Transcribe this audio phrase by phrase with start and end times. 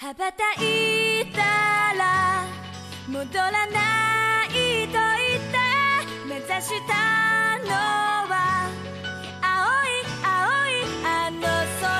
[0.00, 1.40] 羽ばたいた
[1.98, 2.44] ら
[3.08, 5.56] 戻らないと言って
[6.28, 7.72] 目指したの
[8.28, 8.70] は
[9.42, 11.40] 青い青いあの
[11.80, 11.96] 空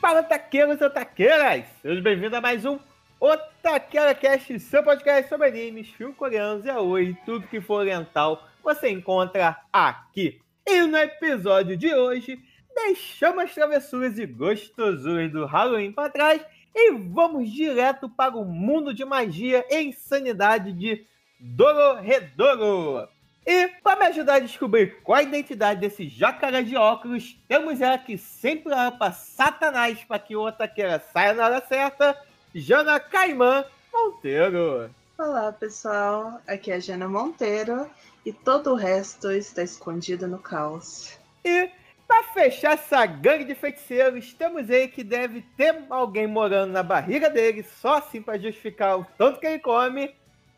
[0.00, 1.64] Fala, taqueiros e otaqueiras!
[1.82, 2.78] Sejam bem-vindos a mais um
[3.20, 8.88] Otaqueira Cast, seu podcast sobre animes, filmes coreanos e aoi, tudo que for oriental, você
[8.88, 10.40] encontra aqui.
[10.64, 12.38] E no episódio de hoje,
[12.77, 16.41] deixamos as travessuras e gostosuras do Halloween para trás
[16.75, 21.05] e vamos direto para o mundo de magia e insanidade de
[21.39, 23.09] Dororedoro.
[23.45, 27.97] E para me ajudar a descobrir qual a identidade desse jacaré de óculos, temos ela
[27.97, 32.15] que sempre olha para Satanás para que o Otaqueira saia na hora certa,
[32.53, 34.91] Jana Caimã Monteiro.
[35.17, 36.39] Olá, pessoal.
[36.45, 37.89] Aqui é a Jana Monteiro
[38.23, 41.17] e todo o resto está escondido no caos.
[41.43, 41.71] E
[42.07, 47.29] para fechar essa gangue de feiticeiros, temos aí que deve ter alguém morando na barriga
[47.29, 50.11] dele, só assim para justificar o tanto que ele come,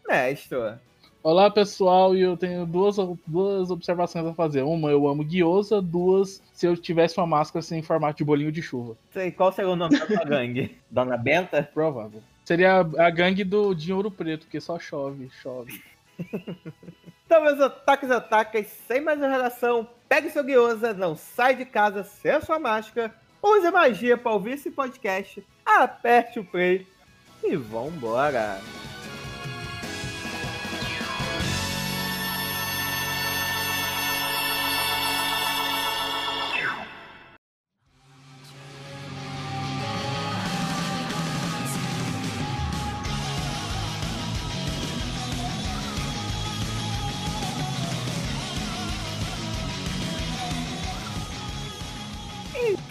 [0.07, 0.57] mestre.
[1.21, 2.95] Olá pessoal, e eu tenho duas,
[3.27, 4.61] duas observações a fazer.
[4.61, 5.81] Uma, eu amo guiosa.
[5.81, 8.95] Duas, se eu tivesse uma máscara sem formato de bolinho de chuva.
[9.11, 10.77] Sei, qual seria o nome da sua gangue?
[10.89, 11.61] Dona Benta?
[11.73, 12.23] Provável.
[12.45, 15.81] Seria a, a gangue do de ouro preto, que só chove, chove.
[17.29, 22.31] Então, meus ataques atacas, sem mais enrolação, pegue seu guiosa, não sai de casa sem
[22.31, 26.87] a sua máscara, use magia para ouvir esse podcast, aperte o play
[27.43, 28.59] e vambora!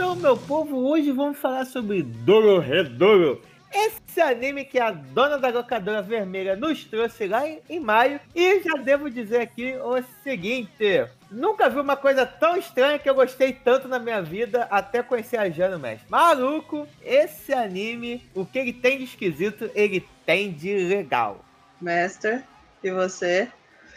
[0.08, 3.42] Então, meu povo, hoje vamos falar sobre Dororedoro.
[3.70, 8.18] Esse anime que a dona da locadora vermelha nos trouxe lá em, em maio.
[8.34, 13.14] E já devo dizer aqui o seguinte: nunca vi uma coisa tão estranha que eu
[13.14, 16.08] gostei tanto na minha vida até conhecer a Jana, mestre.
[16.08, 21.44] Maluco, esse anime, o que ele tem de esquisito, ele tem de legal.
[21.82, 22.42] Master,
[22.82, 23.46] e você?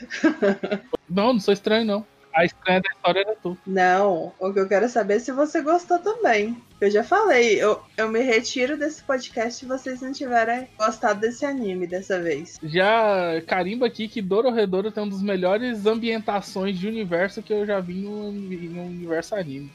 [1.10, 2.06] Não, não sou estranho, não.
[2.34, 3.58] A estranha da história era tu.
[3.68, 6.56] Não, o que eu quero saber é se você gostou também.
[6.80, 11.46] Eu já falei, eu, eu me retiro desse podcast se vocês não tiverem gostado desse
[11.46, 12.58] anime dessa vez.
[12.64, 17.80] Já carimba aqui que Dororedoro tem uma das melhores ambientações de universo que eu já
[17.80, 19.72] vi no, no universo anime.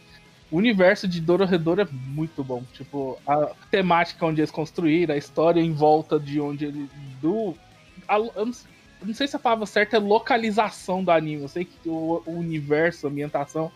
[0.50, 2.62] O universo de Dororedoro é muito bom.
[2.72, 6.88] Tipo, a temática onde eles construíram, a história em volta de onde ele.
[7.20, 7.54] Do.
[8.08, 8.18] a-
[9.06, 11.42] não sei- se a palavra certa é localização do anime.
[11.42, 13.70] Eu sei que o, o universo, a ambientação.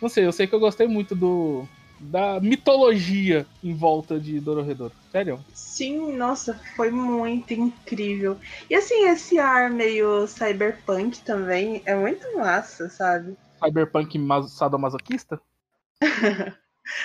[0.00, 1.66] Não sei, eu sei que eu gostei muito do.
[2.00, 4.92] Da mitologia em volta de Dororedoro.
[5.10, 5.42] Sério.
[5.54, 8.36] Sim, nossa, foi muito incrível.
[8.68, 13.36] E assim, esse ar meio cyberpunk também é muito massa, sabe?
[13.64, 15.40] Cyberpunk mas- sadomasoquista?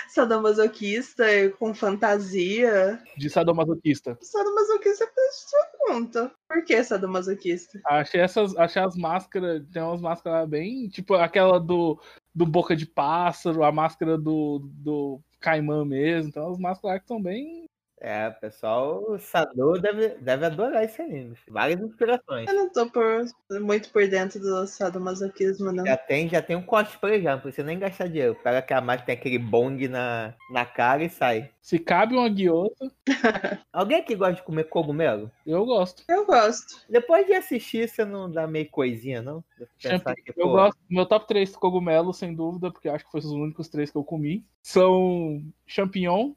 [0.10, 1.26] Sadomasoquista
[1.58, 3.02] com fantasia.
[3.18, 4.18] De sadomasoquista.
[4.22, 6.32] Sadomasoquista é sua conta.
[6.48, 7.80] Por que sadomasoquista?
[7.86, 8.56] Achei essas.
[8.58, 9.64] Achei as máscaras.
[9.72, 10.90] Tem umas máscaras bem.
[10.90, 12.00] Tipo aquela do,
[12.34, 16.30] do Boca de Pássaro, a máscara do, do Caimã mesmo.
[16.30, 17.70] Então as máscaras que são bem.
[18.02, 21.36] É, pessoal, o Sado deve, deve adorar esse anime.
[21.50, 22.48] Várias inspirações.
[22.48, 23.26] Eu não tô por,
[23.60, 25.86] muito por dentro do sadomasoquismo, não.
[25.86, 28.38] Já tem, já tem um cosplay já, não precisa nem gastar dinheiro.
[28.42, 31.50] Pega que a máquina tem aquele bong na, na cara e sai.
[31.62, 32.74] Se cabe uma guiosa,
[33.74, 35.32] Alguém aqui gosta de comer cogumelo?
[35.46, 36.04] eu gosto.
[36.08, 36.82] Eu gosto.
[36.90, 39.44] Depois de assistir, você não dá meio coisinha, não?
[39.82, 40.78] Pensar que, eu pô, gosto.
[40.90, 43.98] Meu top 3 cogumelos, sem dúvida, porque eu acho que foram os únicos três que
[43.98, 44.46] eu comi.
[44.62, 46.34] São champignon,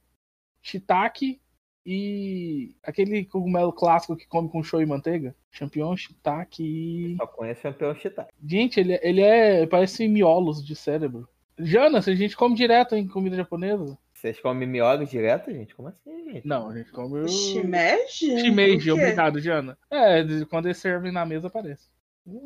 [0.60, 1.41] shiitake
[1.84, 5.34] e aquele cogumelo clássico que come com show e manteiga.
[5.50, 7.16] Champignon, shiitake.
[7.18, 8.28] Só conheço o campeão Chita.
[8.44, 9.66] Gente, ele, ele é.
[9.66, 11.28] Parece miolos de cérebro.
[11.58, 13.98] Jana, se a gente come direto em comida japonesa?
[14.14, 15.74] Vocês comem miolos direto, gente?
[15.74, 16.46] Como assim, gente?
[16.46, 17.28] Não, a gente come o.
[17.28, 18.38] Shimeji?
[18.40, 19.76] Shimeji, obrigado, Jana.
[19.90, 21.88] É, quando eles servem na mesa, aparece.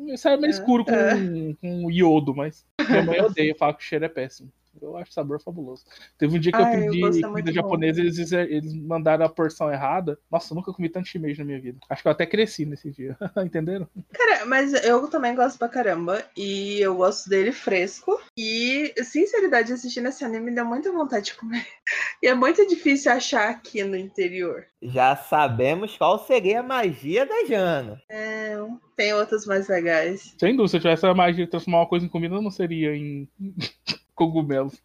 [0.07, 1.53] Esse é meio É, escuro com, é.
[1.61, 4.51] com iodo, mas minha mãe odeia, fala que o cheiro é péssimo.
[4.81, 5.83] Eu acho sabor fabuloso.
[6.17, 7.55] Teve um dia que Ai, eu o pedi gosto é comida bom.
[7.55, 10.17] japonesa e eles, eles mandaram a porção errada.
[10.31, 11.79] Nossa, eu nunca comi tanto shimeji na minha vida.
[11.89, 13.17] Acho que eu até cresci nesse dia.
[13.43, 13.87] Entenderam?
[14.13, 16.23] Cara, mas eu também gosto pra caramba.
[16.35, 18.19] E eu gosto dele fresco.
[18.37, 21.65] E, sinceridade, assistindo esse anime me deu muita vontade de comer.
[22.21, 24.65] E é muito difícil achar aqui no interior.
[24.81, 28.01] Já sabemos qual seria a magia da Jana.
[28.09, 28.57] É,
[28.95, 30.35] tem outras mais legais.
[30.37, 32.95] Sem dúvida, se eu tivesse a magia de transformar uma coisa em comida, não seria
[32.95, 33.29] em
[34.17, 34.81] cogumelos.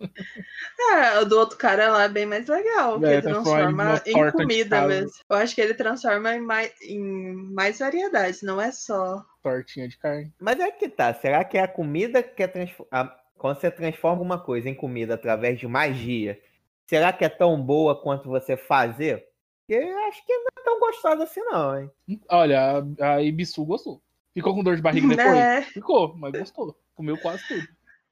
[0.92, 4.28] É, o do outro cara lá é bem mais legal, que É, ele transforma transforma
[4.28, 5.12] em comida mesmo.
[5.28, 9.24] Eu acho que ele transforma em mais, em mais variedades, não é só.
[9.42, 10.32] Tortinha de carne.
[10.38, 11.14] Mas é que tá.
[11.14, 13.16] Será que é a comida que é transformada.
[13.38, 16.38] Quando você transforma uma coisa em comida através de magia,
[16.86, 19.26] será que é tão boa quanto você fazer?
[19.66, 21.90] Porque eu acho que não é tão gostosa assim, não, hein?
[22.28, 24.00] Olha, a, a Ibisu gostou.
[24.34, 25.34] Ficou com dor de barriga depois?
[25.34, 25.62] Né?
[25.62, 26.76] Ficou, mas gostou.
[26.94, 27.66] Comeu quase tudo.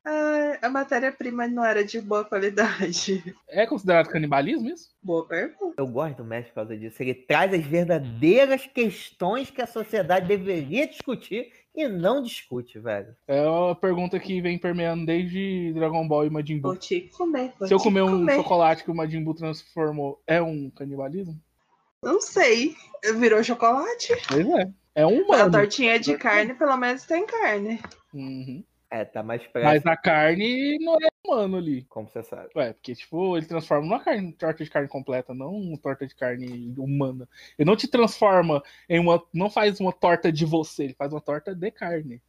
[0.04, 3.22] Ah, a matéria-prima não era de boa qualidade.
[3.48, 4.90] É considerado canibalismo isso?
[5.02, 5.74] Boa pergunta.
[5.76, 7.02] Eu gosto do Messi por causa disso.
[7.02, 13.14] Ele traz as verdadeiras questões que a sociedade deveria discutir e não discute, velho.
[13.26, 16.80] É uma pergunta que vem permeando desde Dragon Ball e Majin Vou Buu.
[16.80, 17.52] te comer.
[17.58, 18.36] vou Se eu te comer um comer.
[18.36, 21.36] chocolate que o Majin Buu transformou, é um canibalismo?
[22.02, 22.74] Não sei.
[23.18, 24.14] Virou chocolate?
[24.28, 24.70] Pois é.
[24.94, 27.80] É um A tortinha de carne, pelo menos tem carne.
[28.14, 28.64] Uhum.
[28.90, 31.84] É, tá mais Mas perto, a carne não é humano ali.
[31.84, 32.50] como você sabe.
[32.56, 36.14] Ué, porque, tipo, ele transforma numa carne, torta de carne completa, não uma torta de
[36.14, 37.28] carne humana.
[37.58, 39.22] Ele não te transforma em uma.
[39.32, 42.20] Não faz uma torta de você, ele faz uma torta de carne.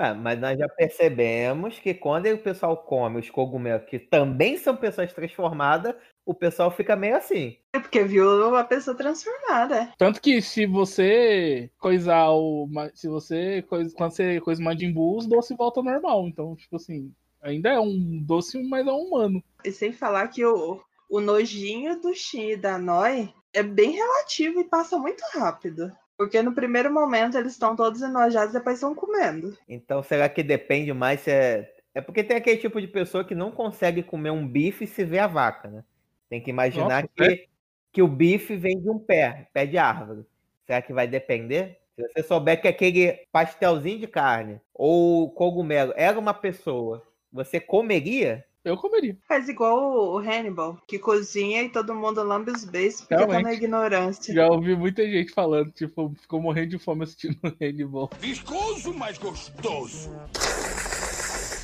[0.00, 4.74] Ué, mas nós já percebemos que quando o pessoal come os cogumelos, que também são
[4.74, 5.94] pessoas transformadas,
[6.24, 7.58] o pessoal fica meio assim.
[7.74, 9.92] É porque viu uma pessoa transformada.
[9.98, 12.66] Tanto que se você coisar o.
[12.94, 13.62] Se você.
[13.62, 16.26] coisa- Quando você coisa o Majin Buu, os doces voltam ao normal.
[16.28, 17.12] Então, tipo assim,
[17.42, 19.42] ainda é um doce, mas é um humano.
[19.64, 20.80] E sem falar que o,
[21.10, 25.92] o nojinho do Shin e da Noi é bem relativo e passa muito rápido.
[26.20, 29.56] Porque no primeiro momento eles estão todos enojados e depois estão comendo.
[29.66, 31.74] Então, será que depende mais se é.
[31.94, 35.18] É porque tem aquele tipo de pessoa que não consegue comer um bife se vê
[35.18, 35.82] a vaca, né?
[36.28, 37.48] Tem que imaginar Nossa, que,
[37.90, 40.26] que o bife vem de um pé, pé de árvore.
[40.66, 41.78] Será que vai depender?
[41.96, 47.02] Se você souber que aquele pastelzinho de carne ou cogumelo era uma pessoa,
[47.32, 48.44] você comeria?
[48.62, 49.16] Eu comeria.
[49.26, 53.32] Faz igual o Hannibal, que cozinha e todo mundo lambe os beijos porque tá na
[53.32, 53.56] Realmente.
[53.56, 54.34] ignorância.
[54.34, 58.10] Já ouvi muita gente falando, tipo, ficou morrendo de fome assistindo Hannibal.
[58.18, 60.10] Viscoso, mas gostoso.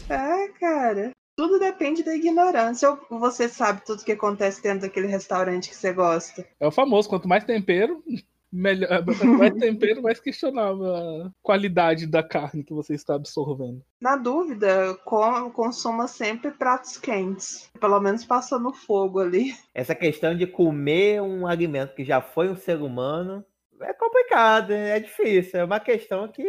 [0.08, 1.10] É, cara.
[1.36, 2.88] Tudo depende da ignorância.
[3.10, 6.46] Ou você sabe tudo que acontece dentro daquele restaurante que você gosta.
[6.58, 8.02] É o famoso, quanto mais tempero,
[8.52, 8.88] melhor.
[9.38, 13.82] Mais tempero, mais questionável a qualidade da carne que você está absorvendo.
[14.00, 17.70] Na dúvida, com- consuma sempre pratos quentes.
[17.80, 19.52] Pelo menos passa no fogo ali.
[19.74, 23.44] Essa questão de comer um alimento que já foi um ser humano
[23.80, 25.60] é complicado, é difícil.
[25.60, 26.42] É uma questão que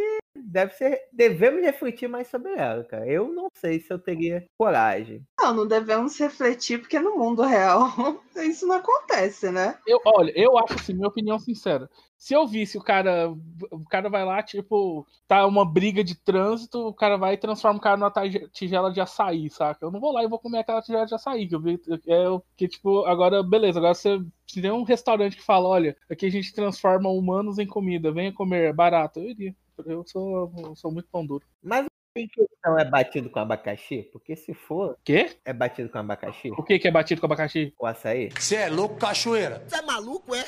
[0.46, 1.00] deve ser.
[1.12, 3.08] Devemos refletir mais sobre ela, cara.
[3.08, 5.24] Eu não sei se eu teria coragem.
[5.40, 7.88] Não, não devemos refletir, porque no mundo real
[8.38, 9.78] isso não acontece, né?
[9.86, 11.90] Eu, olha, eu acho assim, minha opinião sincera.
[12.18, 13.30] Se eu visse o cara,
[13.72, 17.78] o cara vai lá, tipo, tá uma briga de trânsito, o cara vai e transforma
[17.78, 18.12] o cara numa
[18.52, 19.86] tigela de açaí, saca?
[19.86, 22.28] Eu não vou lá e vou comer aquela tigela de açaí, que eu vi, é
[22.28, 26.26] o que, tipo, agora, beleza, agora você, se tem um restaurante que fala, olha, aqui
[26.26, 29.56] a gente transforma humanos em comida, venha comer, é barato, eu iria.
[29.88, 31.46] Eu sou, sou muito pão duro.
[31.64, 34.04] Mas em questão é batido com abacaxi?
[34.12, 35.38] Porque se for, Quê?
[35.46, 36.52] é batido com abacaxi?
[36.52, 37.74] O que que é batido com abacaxi?
[37.80, 38.30] O açaí?
[38.38, 39.64] Você é louco, cachoeira?
[39.66, 40.46] Você é maluco, é?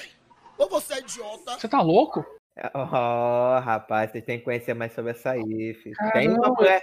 [0.57, 1.57] Ou você é idiota?
[1.57, 2.25] Você tá louco?
[2.75, 5.95] Oh, rapaz, vocês têm que conhecer mais sobre açaí, filho.
[6.12, 6.81] Tem uma Caramba, mulher.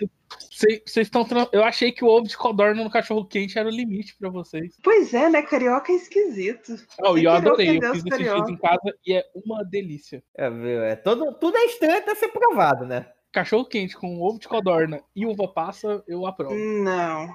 [0.57, 1.27] Vocês estão.
[1.53, 4.75] Eu achei que o ovo de codorna no cachorro quente era o limite pra vocês.
[4.83, 5.43] Pois é, né?
[5.43, 6.77] Carioca é esquisito.
[7.03, 7.77] Oh, Sem e eu adorei.
[7.77, 8.41] Eu fiz esse carioca.
[8.41, 10.25] X em casa e é uma delícia.
[10.35, 10.83] É, viu?
[10.83, 13.07] É todo, tudo é estranho até ser provado, né?
[13.31, 16.55] Cachorro quente com ovo de codorna e uva passa, eu aprovo.
[16.55, 17.29] Não.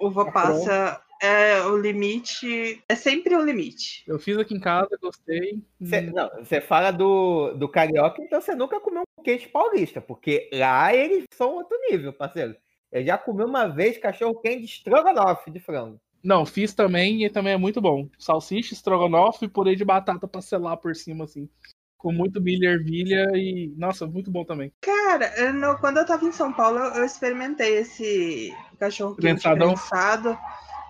[0.00, 2.82] Uva Tá passa é o limite.
[2.88, 4.04] É sempre o limite.
[4.06, 5.62] Eu fiz aqui em casa, gostei.
[5.82, 10.00] Cê, Hum, não, você fala do, do carioca, então você nunca comeu um quente paulista,
[10.00, 12.56] porque lá eles são outro nível, parceiro.
[12.90, 16.00] Eu já comi uma vez cachorro quente de estrogonofe de frango.
[16.22, 18.08] Não, fiz também e também é muito bom.
[18.18, 21.48] Salsicha, estrogonofe e purê de batata pra selar por cima, assim.
[21.96, 23.72] Com muito milho e ervilha e.
[23.76, 24.72] Nossa, muito bom também.
[24.80, 30.36] Cara, eu não- quando eu tava em São Paulo, eu, experimentei esse cachorro quente prensado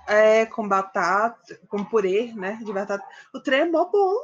[0.09, 2.59] é, com batata, com purê, né?
[2.65, 3.05] De batata.
[3.35, 4.17] O trem é mó bom.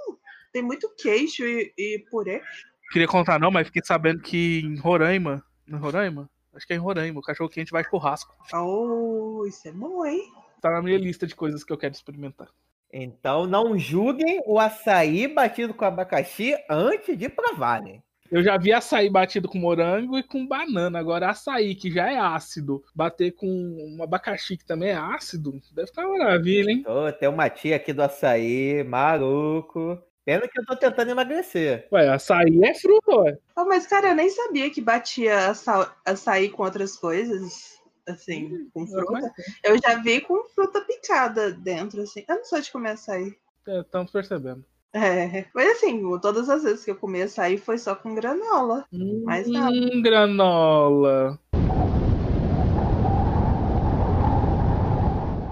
[0.53, 2.43] Tem muito queijo e, e purê.
[2.91, 5.45] Queria contar não, mas fiquei sabendo que em Roraima.
[5.67, 6.29] Em Roraima?
[6.55, 7.21] Acho que é em Roraima.
[7.21, 8.35] O cachorro quente vai churrasco.
[8.55, 10.23] Oh, isso é bom, hein?
[10.61, 12.49] Tá na minha lista de coisas que eu quero experimentar.
[12.93, 18.03] Então não julguem o açaí batido com abacaxi antes de provarem.
[18.31, 20.99] Eu já vi açaí batido com morango e com banana.
[20.99, 25.89] Agora, açaí, que já é ácido, bater com um abacaxi, que também é ácido, deve
[25.89, 26.83] ficar uma maravilha, hein?
[26.83, 30.03] Tô, tem uma tia aqui do açaí, maluco.
[30.25, 31.89] Pena que eu tô tentando emagrecer.
[31.91, 33.39] Ué, açaí é fruta, ué.
[33.57, 37.81] Oh, mas, cara, eu nem sabia que batia aça- açaí com outras coisas.
[38.05, 39.13] assim, com É, fruta.
[39.13, 39.25] mas-
[39.63, 42.25] Eu já vi com fruta picada dentro, assim.
[42.29, 43.33] Eu não sou de comer açaí.
[43.69, 44.65] é, Estamos percebendo.
[44.93, 48.85] É, mas assim, todas as vezes que eu comi açaí foi só com granola.
[49.25, 49.71] Mais nada.
[49.71, 51.39] Hum, granola.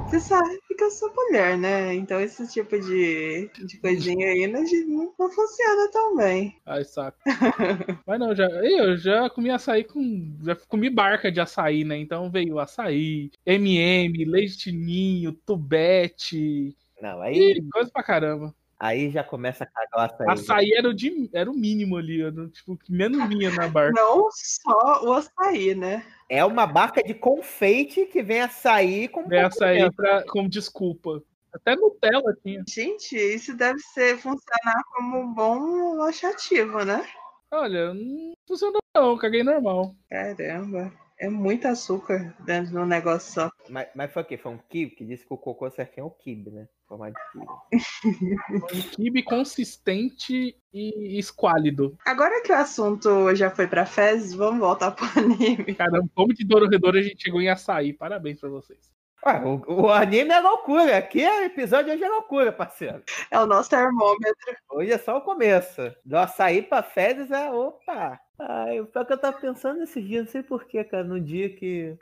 [0.08, 1.94] Você sabe que eu sou mulher, né?
[1.94, 6.56] Então esse tipo de, de coisinha aí não, não, funciona tão bem.
[6.64, 7.18] Ai, saco.
[8.06, 10.38] Mas não, já, eu já comi açaí com.
[10.42, 11.98] Já comi barca de açaí, né?
[11.98, 16.74] Então veio açaí, MM, leite ninho, tubete.
[16.98, 18.54] Não, aí, Ih, coisa pra caramba.
[18.80, 20.26] Aí já começa a cagar o açaí.
[20.30, 24.00] Açaí era o, de, era o mínimo ali, era, tipo, que menos vinha na barca.
[24.00, 26.04] Não só o açaí, né?
[26.28, 31.22] É uma barca de confeite que vem açaí com Vem açaí pra, como desculpa.
[31.52, 32.64] Até Nutella tinha.
[32.66, 37.06] Gente, isso deve ser funcionar como um bom laxativo, né?
[37.50, 39.94] Olha, não funcionou não, caguei normal.
[40.08, 43.52] Caramba, é muito açúcar dentro de um negócio só.
[43.68, 44.38] Mas, mas foi o quê?
[44.38, 46.66] Foi um kibe que disse que o cocô certinho é o kibe, né?
[46.88, 48.36] Formado de kibe.
[48.50, 51.96] Um kibe consistente e esquálido.
[52.06, 55.74] Agora que o assunto já foi pra fezes, vamos voltar pro anime.
[55.74, 57.92] Caramba, como de Dororedor a gente chegou em açaí.
[57.92, 58.90] Parabéns pra vocês.
[59.26, 60.96] Ué, o, o anime é loucura.
[60.96, 63.02] Aqui o episódio hoje é loucura, parceiro.
[63.30, 64.56] É o nosso termômetro.
[64.70, 65.94] Hoje é só o começo.
[66.02, 68.18] Do açaí pra fezes é opa.
[68.40, 71.50] Ai, o pior que eu tava pensando nesses dias, não sei porquê, cara, no dia
[71.54, 71.96] que.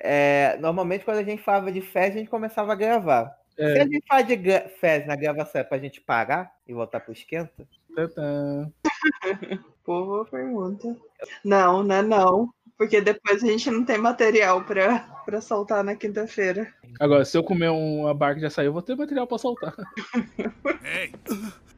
[0.00, 3.36] é, normalmente quando a gente falava de fezes, a gente começava a gravar.
[3.54, 4.36] Se É, a gente fala de
[4.80, 7.66] fezes na gravação é pra gente parar e voltar pro esquenta?
[7.94, 8.70] tantã.
[9.84, 10.96] Pô, boa pergunta.
[11.44, 12.48] Não, não é não.
[12.76, 16.74] Porque depois a gente não tem material pra, pra soltar na quinta-feira.
[16.98, 19.74] Agora, se eu comer uma barca de açaí, eu vou ter material pra soltar.
[20.84, 21.12] Ei,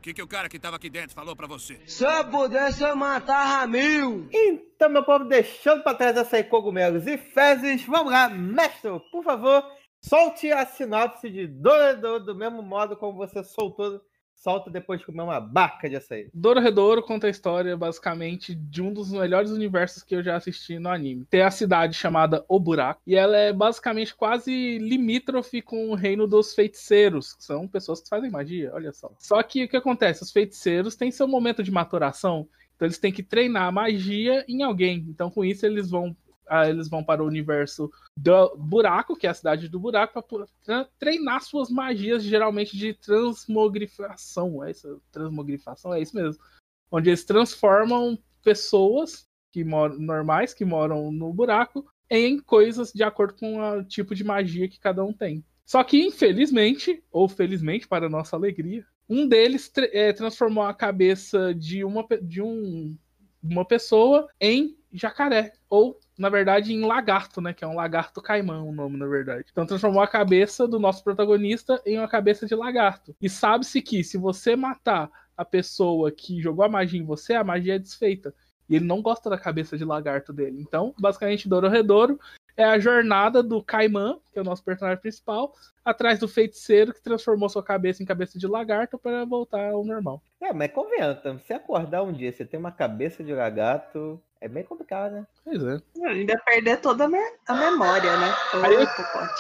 [0.07, 1.81] que, que o cara que tava aqui dentro falou pra você?
[1.85, 4.29] Se eu pudesse, eu matava mil.
[4.33, 9.65] Então, meu povo, deixando pra trás açaí, cogumelos e fezes, vamos lá, mestre, por favor,
[10.01, 14.01] solte a sinopse de Dorador do mesmo modo como você soltou,
[14.37, 16.29] solta depois de comer uma barca de açaí.
[16.33, 20.89] Dororedoro conta a história, basicamente, de um dos melhores universos que eu já assisti no
[20.89, 21.27] anime.
[21.29, 26.27] Tem a cidade chamada O Buraco, e ela é basicamente quase limítrofe com o reino
[26.27, 29.11] dos feiticeiros, que são pessoas que fazem magia, olha só.
[29.19, 30.23] Só que o que acontece?
[30.23, 34.63] Os feiticeiros têm seu momento de maturação, então eles têm que treinar a magia em
[34.63, 35.07] alguém.
[35.09, 36.15] Então, com isso, eles vão.
[36.49, 40.23] Ah, Eles vão para o universo do buraco, que é a cidade do buraco,
[40.65, 44.65] para treinar suas magias, geralmente de transmogrifação.
[44.65, 45.01] É isso?
[45.11, 45.93] Transmogrifação?
[45.93, 46.43] É isso mesmo.
[46.91, 53.35] Onde eles transformam pessoas que moram normais, que moram no buraco, em coisas de acordo
[53.35, 55.45] com o tipo de magia que cada um tem.
[55.65, 61.85] Só que, infelizmente, ou felizmente, para nossa alegria, um deles eh, transformou a cabeça de
[61.85, 62.97] uma, de um,
[63.43, 65.55] uma pessoa em jacaré.
[65.69, 67.53] Ou, na verdade, em lagarto, né?
[67.53, 69.47] Que é um lagarto caimã, o nome, na verdade.
[69.51, 73.15] Então transformou a cabeça do nosso protagonista em uma cabeça de lagarto.
[73.21, 77.45] E sabe-se que se você matar a pessoa que jogou a magia em você, a
[77.45, 78.35] magia é desfeita.
[78.69, 80.61] E ele não gosta da cabeça de lagarto dele.
[80.61, 82.19] Então, basicamente, Dororedoro
[82.57, 85.53] é a jornada do Caimã, que é o nosso personagem principal,
[85.85, 90.23] atrás do feiticeiro que transformou sua cabeça em cabeça de lagarto para voltar ao normal.
[90.41, 94.65] É, mas convenha, se acordar um dia, você tem uma cabeça de lagarto, é bem
[94.65, 95.27] complicado, né?
[95.45, 95.81] Pois é.
[96.09, 98.35] Ainda perder toda a, me- a memória, né?
[98.65, 98.87] Aí eu-.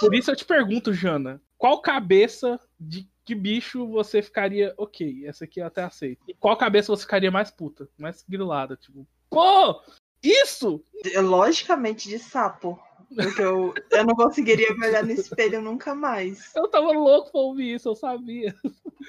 [0.01, 5.27] Por isso eu te pergunto, Jana, qual cabeça de que bicho você ficaria ok?
[5.27, 6.23] Essa aqui eu até aceito.
[6.29, 8.77] E qual cabeça você ficaria mais puta, mais grilada?
[8.77, 9.83] Tipo, pô,
[10.23, 10.83] isso!
[11.17, 12.79] Logicamente de sapo.
[13.15, 16.55] Porque eu, eu não conseguiria me olhar no espelho nunca mais.
[16.55, 18.55] Eu tava louco pra ouvir isso, eu sabia.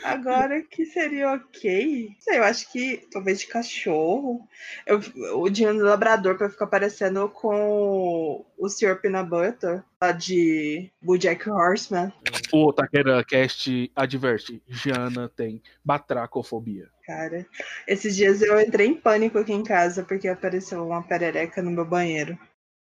[0.04, 2.10] Agora que seria ok?
[2.10, 4.48] Não sei, eu acho que talvez de cachorro.
[4.86, 5.01] Eu,
[5.36, 9.01] o Dino Labrador pra ficar parecendo com o Sr.
[9.01, 12.13] Peanut Butter, lá de Bojack Horseman.
[12.51, 16.89] O Taquera Cast adverte, Jana tem batracofobia.
[17.06, 17.46] Cara,
[17.88, 21.86] esses dias eu entrei em pânico aqui em casa porque apareceu uma perereca no meu
[21.86, 22.38] banheiro.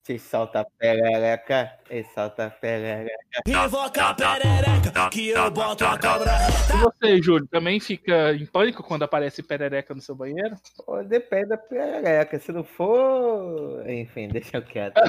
[0.06, 3.42] Se solta a perereca, e solta a perereca.
[3.44, 6.30] Invoca a perereca, que eu boto a cobra
[6.72, 10.54] E você, Júlio, também fica em pânico quando aparece perereca no seu banheiro?
[10.76, 13.82] Pô, depende da perereca, se não for...
[13.90, 15.00] Enfim, deixa eu quieto.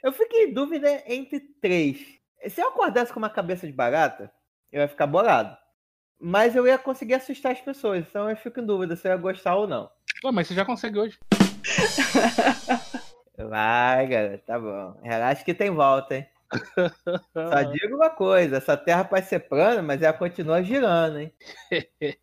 [0.00, 2.06] Eu fiquei em dúvida entre três.
[2.46, 4.30] Se eu acordasse com uma cabeça de barata,
[4.70, 5.56] eu ia ficar bolado.
[6.20, 9.18] Mas eu ia conseguir assustar as pessoas, então eu fico em dúvida se eu ia
[9.18, 9.90] gostar ou não.
[10.24, 11.18] Ué, mas você já consegue hoje.
[13.36, 14.96] Vai, galera, tá bom.
[15.02, 16.26] Relaxa que tem volta, hein?
[17.32, 21.32] Só digo uma coisa, essa terra pode ser plana, mas ela continua girando, hein?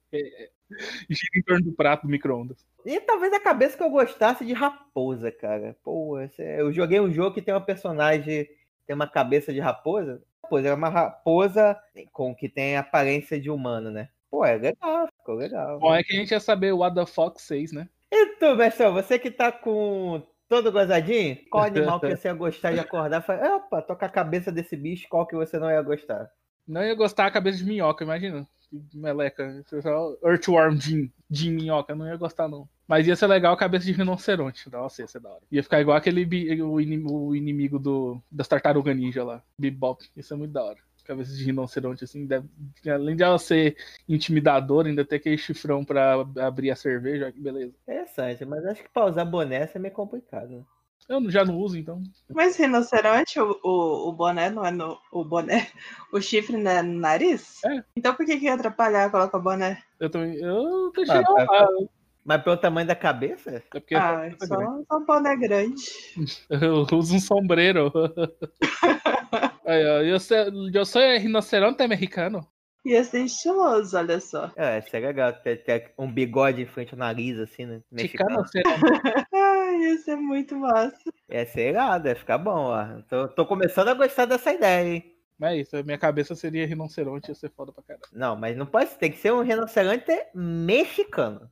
[1.09, 2.65] gira em torno do prato do micro-ondas.
[2.85, 5.75] E talvez a cabeça que eu gostasse de raposa, cara.
[5.83, 8.47] Pô, esse- eu joguei um jogo que tem uma personagem,
[8.87, 10.21] tem uma cabeça de raposa.
[10.43, 11.77] Raposa, é uma raposa
[12.11, 14.09] com que tem aparência de humano, né?
[14.29, 15.77] Pô, é legal, ficou legal.
[15.79, 17.87] Bom, é que a gente ia saber o What the Fox 6, né?
[18.11, 22.73] E tu, Bestão, você que tá com todo gozadinho, qual animal que você ia gostar
[22.73, 26.29] de acordar falar, opa, com a cabeça desse bicho, qual que você não ia gostar?
[26.67, 28.45] Não ia gostar a cabeça de minhoca, imagina.
[28.93, 29.63] Meleca.
[29.65, 32.67] Só Earthworm Jim, Jim Minhoca, não ia gostar, não.
[32.87, 34.69] Mas ia ser legal a cabeça de rinoceronte.
[34.69, 35.41] Nossa, ia ser da hora.
[35.51, 36.25] Ia ficar igual aquele
[36.61, 39.41] o inimigo do, das tartarugas ninja lá.
[39.57, 40.03] Bebop.
[40.15, 40.79] Isso é muito da hora.
[41.05, 42.47] Cabeça de rinoceronte, assim, deve-
[42.87, 43.75] além de ela ser
[44.07, 47.73] intimidadora, ainda ter aquele chifrão pra abrir a cerveja, olha que beleza.
[47.83, 50.49] Interessante, mas acho que pra usar boné isso é meio complicado.
[50.49, 50.63] Né?
[51.09, 52.01] Eu já não uso, então.
[52.33, 54.97] Mas rinoceronte, o, o, o boné não é no.
[55.11, 55.67] O boné.
[56.13, 57.63] O chifre não é no nariz?
[57.63, 57.83] É.
[57.95, 59.81] Então por que, que ia atrapalhar colocar o boné?
[59.99, 60.35] Eu também.
[60.35, 61.67] Eu deixei Ah, tá.
[62.23, 63.63] Mas pelo tamanho da cabeça?
[63.73, 64.55] É porque Ah, só,
[64.87, 65.81] só um boné grande.
[66.49, 67.91] eu uso um sombreiro.
[69.71, 70.37] Aí, ó, eu, sou,
[70.73, 72.45] eu sou rinoceronte americano.
[72.83, 74.51] Ia ser estiloso, olha só.
[74.57, 77.81] É, isso é legal, ter, ter um bigode em frente ao nariz, assim, né?
[77.89, 78.43] Mexicano.
[79.81, 80.97] Ia ser muito massa.
[81.29, 83.01] É ser irado, é ficar bom, ó.
[83.07, 85.15] Tô, tô começando a gostar dessa ideia, hein?
[85.39, 88.05] Mas é isso, a minha cabeça seria rinoceronte, ia ser foda pra caralho.
[88.11, 91.49] Não, mas não pode, tem que ser um rinoceronte mexicano.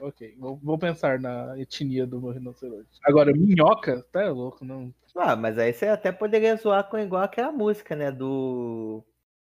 [0.00, 2.88] Ok, vou, vou pensar na etnia do meu rinoceronte.
[3.04, 4.04] Agora, minhoca?
[4.10, 4.92] Tá louco, não.
[5.14, 8.10] Ah, mas aí você até poderia zoar com igual aquela música, né?
[8.10, 9.04] Do.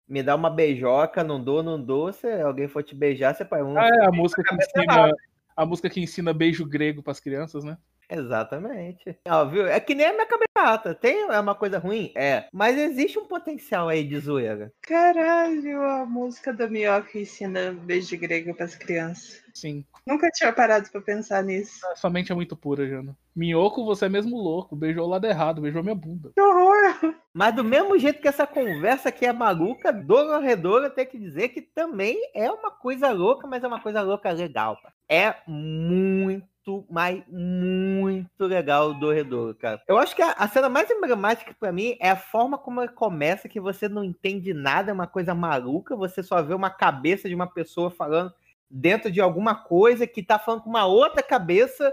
[0.07, 2.13] Me dá uma beijoca, não dou, não dou.
[2.13, 3.77] Se alguém for te beijar, você põe um.
[3.77, 5.11] Ah, é a música que ensina.
[5.57, 7.77] A música que ensina beijo grego pras crianças, né?
[8.09, 9.17] Exatamente.
[9.27, 9.67] Ó, viu?
[9.67, 10.93] É que nem a minha cabeça.
[10.95, 12.11] Tem é uma coisa ruim?
[12.15, 12.47] É.
[12.53, 14.71] Mas existe um potencial aí de zoeira.
[14.81, 19.44] Caralho, a música da Minhoca ensina beijo grego pras crianças.
[19.55, 19.85] Sim.
[20.05, 21.79] Nunca tinha parado pra pensar nisso.
[21.95, 23.17] Sua mente é muito pura, Jana.
[23.33, 24.75] Minhoco, você é mesmo louco.
[24.75, 26.31] Beijou o lado errado, beijou minha bunda.
[26.35, 27.15] Que horror!
[27.33, 31.49] Mas do mesmo jeito que essa conversa aqui é maluca, Dona Redora tem que dizer
[31.49, 34.77] que também é uma coisa louca, mas é uma coisa louca legal.
[35.07, 39.81] É muito, mas muito legal do Redor, cara.
[39.87, 42.91] Eu acho que a, a cena mais emblemática pra mim é a forma como ele
[42.91, 47.29] começa, que você não entende nada, é uma coisa maluca, você só vê uma cabeça
[47.29, 48.33] de uma pessoa falando
[48.69, 51.91] dentro de alguma coisa que tá falando com uma outra cabeça,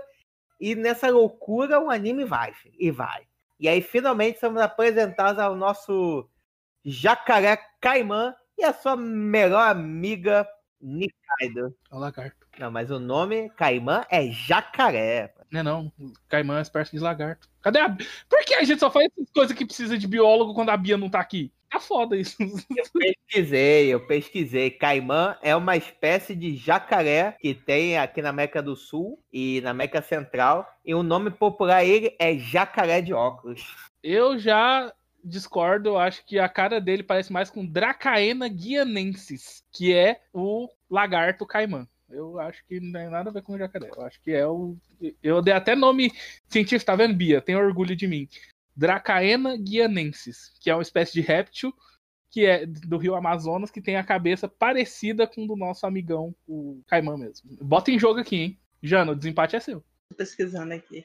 [0.60, 3.26] e nessa loucura o anime vai, e vai.
[3.58, 6.28] E aí, finalmente, somos apresentados ao nosso
[6.84, 10.46] jacaré Caimã e a sua melhor amiga
[10.80, 11.74] Nikaido.
[11.90, 12.46] É o lagarto.
[12.58, 15.32] Não, mas o nome Caimã é jacaré.
[15.50, 15.92] Não é não.
[16.28, 17.48] Caimã é espécie de lagarto.
[17.60, 17.88] Cadê a.
[18.28, 20.96] Por que a gente só faz essas coisas que precisa de biólogo quando a Bia
[20.96, 21.52] não tá aqui?
[21.72, 22.36] Tá foda isso.
[22.92, 24.70] Pesquisei, eu pesquisei.
[24.70, 29.70] Caimã é uma espécie de jacaré que tem aqui na América do Sul e na
[29.70, 30.68] América Central.
[30.84, 33.74] E o nome popular ele é jacaré de óculos.
[34.02, 34.92] Eu já
[35.24, 40.68] discordo, eu acho que a cara dele parece mais com Dracaena guianensis, que é o
[40.90, 41.88] lagarto caimã.
[42.10, 43.88] Eu acho que não tem nada a ver com o jacaré.
[43.96, 44.76] Eu acho que é o.
[45.22, 46.12] Eu dei até nome
[46.48, 47.40] científico, tá vendo, Bia?
[47.40, 48.28] Tem orgulho de mim.
[48.74, 51.72] Dracaena guianensis, que é uma espécie de réptil
[52.32, 56.34] que é do rio Amazonas, que tem a cabeça parecida com o do nosso amigão,
[56.48, 57.50] o caimã mesmo.
[57.60, 58.60] Bota em jogo aqui, hein?
[58.82, 59.84] Jana, o desempate é seu.
[60.08, 61.04] Tô pesquisando aqui.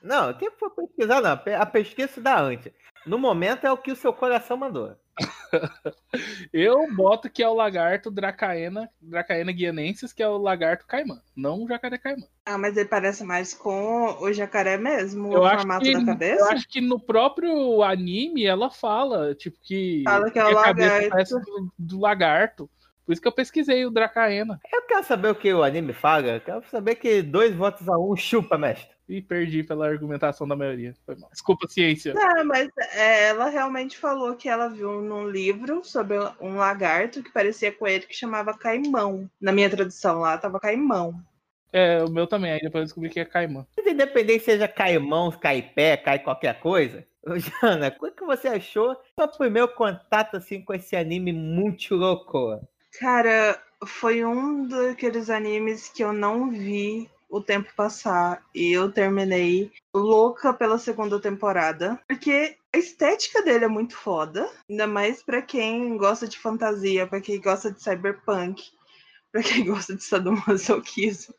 [0.00, 1.32] Não, que pesquisar, não.
[1.60, 2.72] A pesquisa se dá antes.
[3.06, 4.94] No momento é o que o seu coração mandou.
[6.52, 11.62] Eu boto que é o lagarto Dracaena, Dracaena guianensis, que é o lagarto caimã, não
[11.62, 12.26] o jacaré caimã.
[12.44, 16.00] Ah, mas ele parece mais com o jacaré mesmo, Eu o acho, formato que, da
[16.00, 16.52] eu cabeça.
[16.52, 21.04] acho que no próprio anime ela fala, tipo, que, Fala que é o a cabeça
[21.04, 21.08] lagarto.
[21.08, 22.70] parece do, do lagarto.
[23.04, 26.28] Por isso que eu pesquisei o Dracaena Eu quero saber o que o anime fala.
[26.28, 28.88] Eu quero saber que dois votos a um chupa, mestre.
[29.10, 30.94] E perdi pela argumentação da maioria.
[31.04, 31.28] Foi mal.
[31.30, 32.14] Desculpa, ciência.
[32.14, 37.32] Não, mas é, ela realmente falou que ela viu num livro sobre um lagarto que
[37.32, 39.28] parecia com ele que chamava caimão.
[39.40, 41.20] Na minha tradução lá tava caimão.
[41.72, 43.66] É, o meu também, aí depois eu descobri que é caimã.
[43.76, 47.04] Mas Independente seja caimão, caipé, cai qualquer coisa.
[47.60, 48.96] Jana, o que você achou?
[49.18, 52.60] Seu primeiro contato assim com esse anime muito louco.
[52.98, 59.70] Cara, foi um daqueles animes que eu não vi o tempo passar e eu terminei
[59.94, 65.96] louca pela segunda temporada, porque a estética dele é muito foda, ainda mais pra quem
[65.96, 68.70] gosta de fantasia, pra quem gosta de cyberpunk,
[69.30, 71.34] pra quem gosta de sadomasoquismo.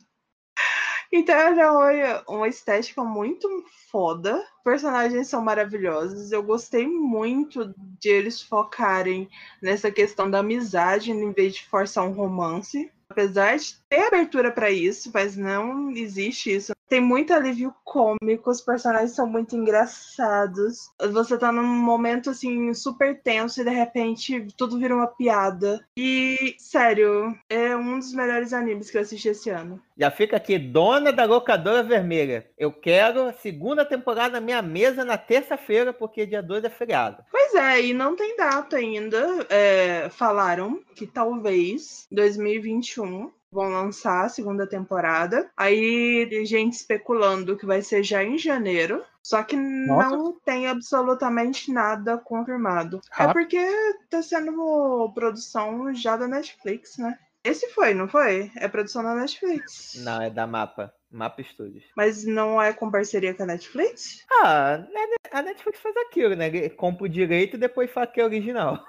[1.11, 3.47] Então era uma- estética muito
[3.91, 4.41] foda.
[4.63, 6.31] Personagens são maravilhosos.
[6.31, 9.29] Eu gostei muito de eles focarem
[9.61, 12.89] nessa questão da amizade em vez de forçar um romance.
[13.09, 16.71] Apesar de ter abertura pra isso, mas não existe isso.
[16.91, 20.91] Tem muito alívio cômico, os personagens são muito engraçados.
[21.13, 25.79] Você tá num momento assim super tenso e de repente tudo vira uma piada.
[25.95, 29.81] E, sério, é um dos melhores animes que eu assisti esse ano.
[29.97, 32.45] Já fica aqui, dona da locadora vermelha.
[32.57, 37.23] Eu quero a segunda temporada na minha mesa na terça-feira, porque dia 2 é feriado.
[37.31, 39.47] Pois é, e não tem data ainda.
[39.49, 45.49] É, falaram que talvez 2021 vão lançar a segunda temporada.
[45.55, 49.03] Aí tem gente especulando que vai ser já em janeiro.
[49.23, 52.99] Só que não tem absolutamente nada confirmado.
[53.11, 53.33] É Rápido.
[53.33, 53.67] porque
[54.09, 57.17] tá sendo produção já da Netflix, né?
[57.43, 58.51] Esse foi, não foi?
[58.55, 59.95] É produção da Netflix.
[60.03, 60.93] Não, é da Mapa.
[61.11, 61.83] Mapa Studios.
[61.95, 64.23] Mas não é com parceria com a Netflix?
[64.43, 66.69] Ah, né, a Netflix faz aquilo, né?
[66.69, 68.83] Compra o direito e depois fala que é original.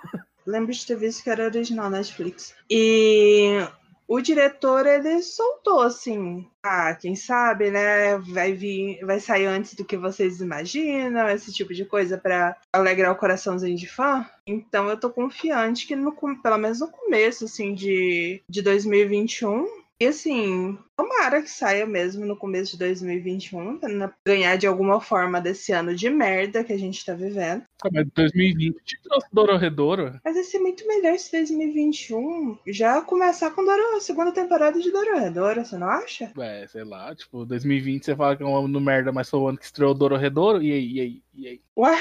[0.46, 2.54] Lembro de ter visto que era original Netflix.
[2.70, 3.58] E
[4.12, 6.46] o diretor, ele soltou assim.
[6.62, 8.18] Ah, quem sabe, né?
[8.18, 13.12] Vai vir, vai sair antes do que vocês imaginam, esse tipo de coisa pra alegrar
[13.12, 14.28] o coraçãozinho de fã.
[14.46, 19.66] Então eu tô confiante que no, pelo menos no começo, assim, de, de 2021.
[19.98, 25.00] E assim, tomara que saia mesmo no começo de 2021, pra não ganhar de alguma
[25.00, 27.64] forma desse ano de merda que a gente tá vivendo.
[27.84, 30.20] Ah, Mas 2020 trouxe Dororedoro.
[30.24, 34.90] Mas ia ser muito melhor se 2021 já começar com Doro, a segunda temporada de
[34.90, 36.32] Dororedoro, você não acha?
[36.38, 39.40] É, sei lá, tipo, 2020 você fala que é um ano no merda, mas foi
[39.40, 40.62] o ano que estreou Dororedoro.
[40.62, 41.60] E aí, e aí, e aí?
[41.76, 41.98] Ué,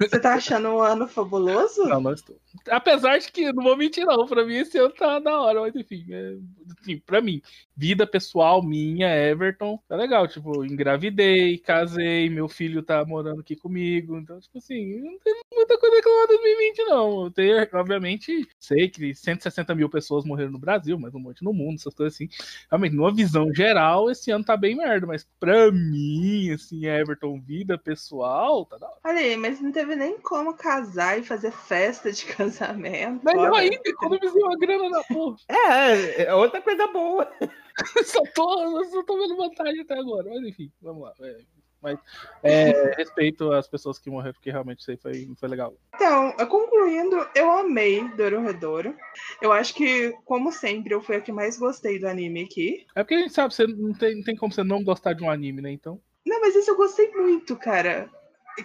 [0.00, 1.84] você tá achando um ano fabuloso?
[1.84, 2.36] Não, não estou.
[2.68, 5.74] Apesar de que, não vou mentir não, pra mim esse ano tá da hora, mas
[5.76, 6.36] enfim, é,
[6.80, 7.40] enfim, pra mim,
[7.76, 14.18] vida pessoal minha, Everton, tá legal, tipo, engravidei, casei, meu filho tá morando aqui comigo,
[14.18, 18.48] então, tipo assim, não tem muita coisa a reclamar de 2020 não, eu tenho, obviamente,
[18.58, 22.14] sei que 160 mil pessoas morreram no Brasil, mas um monte no mundo, essas coisas
[22.14, 22.28] assim,
[22.70, 27.78] realmente, numa visão geral, esse ano tá bem merda, mas pra mim, assim, Everton, vida
[27.78, 28.98] pessoal, tá da hora.
[29.04, 33.20] Olha aí, mas não teve nem como casar e fazer festa de casamento.
[33.22, 33.60] Mas Olha.
[33.60, 35.36] ainda, economizei uma grana na porra.
[35.48, 37.30] É, é outra coisa boa.
[38.04, 40.28] só, tô, só tô vendo vantagem até agora.
[40.30, 41.12] Mas enfim, vamos lá.
[41.20, 41.38] É,
[41.82, 41.98] mas
[42.44, 45.74] é, respeito às pessoas que morreram, porque realmente isso aí foi, foi legal.
[45.94, 48.96] Então, concluindo, eu amei Dororedoro.
[49.40, 52.86] Eu acho que, como sempre, eu fui a que mais gostei do anime aqui.
[52.94, 55.24] É porque a gente sabe, você não tem, não tem como você não gostar de
[55.24, 55.72] um anime, né?
[55.72, 56.00] Então.
[56.24, 58.08] Não, mas isso eu gostei muito, cara.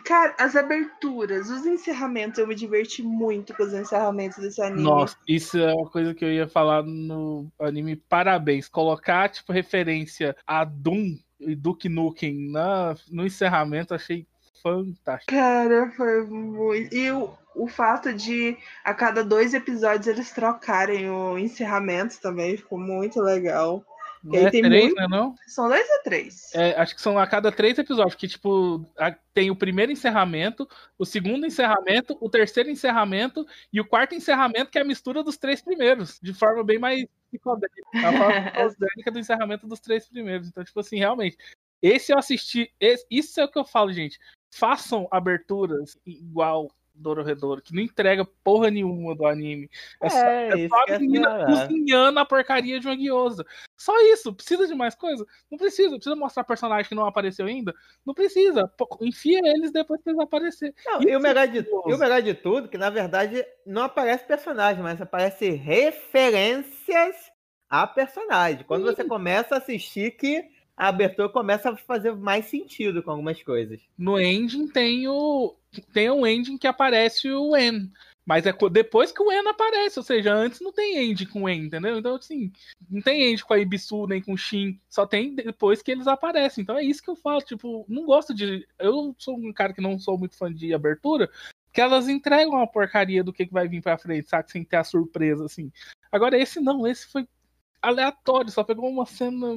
[0.03, 4.83] Cara, as aberturas, os encerramentos, eu me diverti muito com os encerramentos desse anime.
[4.83, 8.67] Nossa, isso é uma coisa que eu ia falar no anime Parabéns.
[8.67, 14.27] Colocar, tipo, referência a Doom e Duke Nukem na, no encerramento, achei
[14.61, 15.31] fantástico.
[15.31, 16.93] Cara, foi muito.
[16.93, 22.79] E o, o fato de a cada dois episódios eles trocarem o encerramento também ficou
[22.79, 23.83] muito legal.
[24.27, 25.07] Não é três, muito- né?
[25.09, 25.35] Não?
[25.47, 26.53] São dois ou três?
[26.53, 28.85] É, acho que são a cada três episódios, que tipo,
[29.33, 34.77] tem o primeiro encerramento, o segundo encerramento, o terceiro encerramento e o quarto encerramento, que
[34.77, 39.19] é a mistura dos três primeiros, de forma bem mais psicodélica, a forma psicodélica do
[39.19, 40.47] encerramento dos três primeiros.
[40.47, 41.37] Então, tipo assim, realmente,
[41.81, 44.19] esse eu assisti, esse- isso é o que eu falo, gente.
[44.53, 49.69] Façam aberturas igual Dororedoro, que não entrega porra nenhuma do anime.
[50.01, 53.45] É, só, É, é só que eu a menina cozinhando a porcaria de uma guiosa.
[53.75, 54.33] Só isso.
[54.33, 55.25] Precisa de mais coisa?
[55.49, 55.95] Não precisa.
[55.95, 57.73] Precisa mostrar personagem que não apareceu ainda?
[58.05, 58.71] Não precisa.
[59.01, 60.73] Enfia eles depois que eles aparecerem.
[60.85, 61.89] Não, e, o melhor de, é curioso.
[61.89, 67.15] e o melhor de tudo, que na verdade não aparece personagem, mas aparece referências
[67.69, 68.63] a personagem.
[68.65, 73.41] Quando você começa a assistir que a abertura começa a fazer mais sentido com algumas
[73.41, 73.81] coisas.
[73.97, 75.55] No ending tem o.
[75.91, 77.91] Tem um ending que aparece o En.
[78.23, 81.49] Mas é depois que o En aparece, ou seja, antes não tem ending com o
[81.49, 81.97] En, entendeu?
[81.97, 82.51] Então, assim,
[82.89, 86.07] não tem ending com a Ibisu nem com o Shin, só tem depois que eles
[86.07, 86.61] aparecem.
[86.61, 88.67] Então é isso que eu falo, tipo, não gosto de.
[88.77, 91.29] Eu sou um cara que não sou muito fã de abertura,
[91.73, 94.51] que elas entregam uma porcaria do que vai vir pra frente, sabe?
[94.51, 95.71] Sem ter a surpresa, assim.
[96.11, 97.27] Agora, esse não, esse foi
[97.81, 99.47] aleatório, só pegou uma cena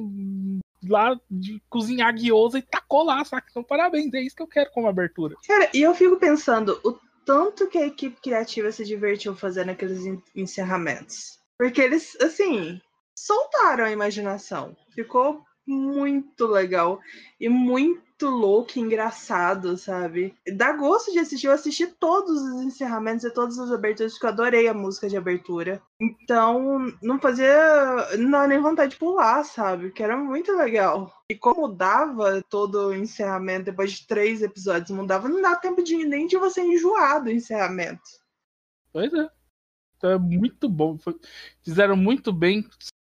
[0.87, 3.47] lá de cozinhar guiosa e tacou lá, saca?
[3.49, 5.35] Então, parabéns, é isso que eu quero como abertura.
[5.47, 10.05] Cara, e eu fico pensando o tanto que a equipe criativa se divertiu fazendo aqueles
[10.05, 11.39] en- encerramentos.
[11.57, 12.81] Porque eles, assim,
[13.15, 14.75] soltaram a imaginação.
[14.93, 16.99] Ficou muito legal
[17.39, 20.35] e muito louco engraçado, sabe?
[20.55, 21.47] Dá gosto de assistir.
[21.47, 25.17] Eu assisti todos os encerramentos e todas as aberturas, porque eu adorei a música de
[25.17, 25.81] abertura.
[25.99, 29.91] Então, não fazia não dava nem vontade de pular, sabe?
[29.91, 31.11] Que era muito legal.
[31.29, 35.95] E como mudava todo o encerramento depois de três episódios, mudava, não dá tempo de
[36.05, 38.01] nem de você enjoar do encerramento.
[38.91, 39.29] Pois é.
[39.97, 40.97] Então é muito bom.
[41.63, 42.67] Fizeram muito bem.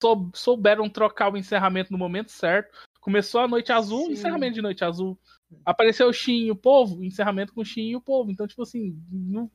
[0.06, 2.78] Sou- Souberam trocar o encerramento no momento certo.
[3.02, 4.12] Começou a noite azul, Sim.
[4.14, 5.18] encerramento de noite azul.
[5.64, 8.32] Apareceu o Shin e o povo, encerramento com o Shin e o povo.
[8.32, 8.96] Então, tipo assim,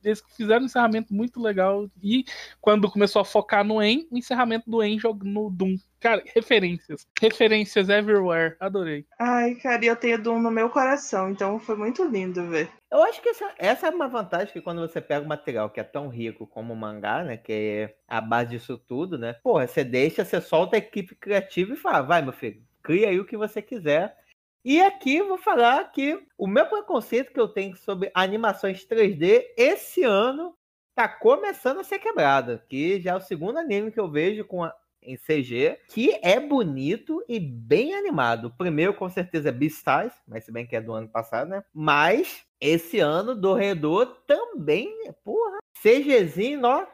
[0.03, 1.89] eles fizeram um encerramento muito legal.
[2.01, 2.25] E
[2.59, 5.75] quando começou a focar no En, o encerramento do En no Doom.
[5.99, 7.07] Cara, referências.
[7.21, 8.55] Referências everywhere.
[8.59, 9.05] Adorei.
[9.19, 12.69] Ai, cara, e eu tenho Doom no meu coração, então foi muito lindo ver.
[12.91, 15.79] Eu acho que essa, essa é uma vantagem que quando você pega um material que
[15.79, 17.37] é tão rico como o mangá, né?
[17.37, 19.33] Que é a base disso tudo, né?
[19.43, 23.19] Porra, você deixa, você solta a equipe criativa e fala, vai, meu filho, cria aí
[23.19, 24.17] o que você quiser.
[24.63, 30.03] E aqui vou falar que o meu preconceito que eu tenho sobre animações 3D esse
[30.03, 30.55] ano
[30.93, 32.61] tá começando a ser quebrado.
[32.69, 36.39] Que já é o segundo anime que eu vejo com a- em CG, que é
[36.39, 38.45] bonito e bem animado.
[38.49, 41.63] O primeiro, com certeza, é Beastars, mas se bem que é do ano passado, né?
[41.73, 46.85] Mas esse ano, do Redor também, porra, CGzinho, ó,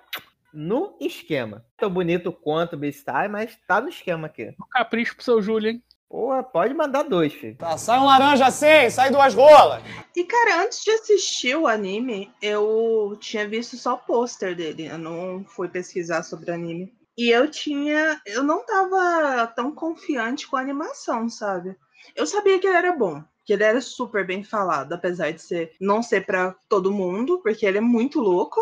[0.53, 1.65] no esquema.
[1.75, 4.55] Tão bonito quanto Beastars, mas tá no esquema aqui.
[4.61, 5.83] Um capricho pro seu Júlio, hein?
[6.09, 7.57] Porra, pode mandar dois, filho.
[7.57, 9.83] Tá, sai um laranja assim, sai duas rolas.
[10.15, 14.85] E, cara, antes de assistir o anime, eu tinha visto só o pôster dele.
[14.85, 16.93] Eu não fui pesquisar sobre o anime.
[17.17, 18.21] E eu tinha.
[18.25, 21.75] Eu não tava tão confiante com a animação, sabe?
[22.15, 23.21] Eu sabia que ele era bom.
[23.43, 27.65] Que ele era super bem falado, apesar de ser não ser pra todo mundo, porque
[27.65, 28.61] ele é muito louco.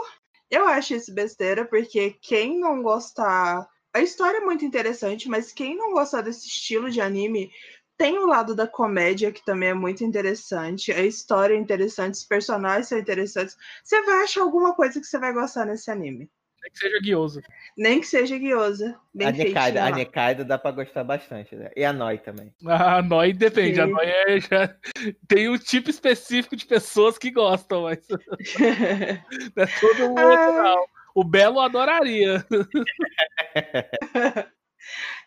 [0.49, 3.67] Eu acho isso besteira, porque quem não gostar.
[3.95, 7.49] A história é muito interessante, mas quem não gostar desse estilo de anime
[7.97, 10.91] tem o lado da comédia, que também é muito interessante.
[10.91, 13.55] A história é interessante, os personagens são interessantes.
[13.81, 16.29] Você vai achar alguma coisa que você vai gostar nesse anime.
[16.65, 17.41] É que seja guioso.
[17.77, 18.99] Nem que seja guiosa.
[19.13, 19.95] Bem a Nekaido, feitinha a lá.
[19.95, 21.71] Nekaido dá pra gostar bastante, né?
[21.73, 22.53] E a Noi também.
[22.67, 23.79] A Noi depende.
[23.79, 23.91] A Sim.
[23.93, 24.75] Noi é, já
[25.25, 27.99] tem um tipo específico de pessoas que gostam, mas
[28.59, 30.51] é todo mundo, Ah.
[30.51, 30.94] não.
[31.15, 32.45] O Belo adoraria.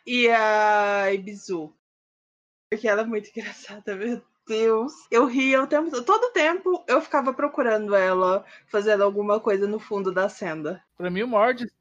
[0.06, 1.74] e a Ibizu.
[2.70, 4.92] Porque ela é muito engraçada, meu Deus.
[5.10, 6.04] Eu ria o tempo todo.
[6.04, 10.84] Todo tempo eu ficava procurando ela fazendo alguma coisa no fundo da senda.
[10.94, 11.72] Pra mim, o maior destaque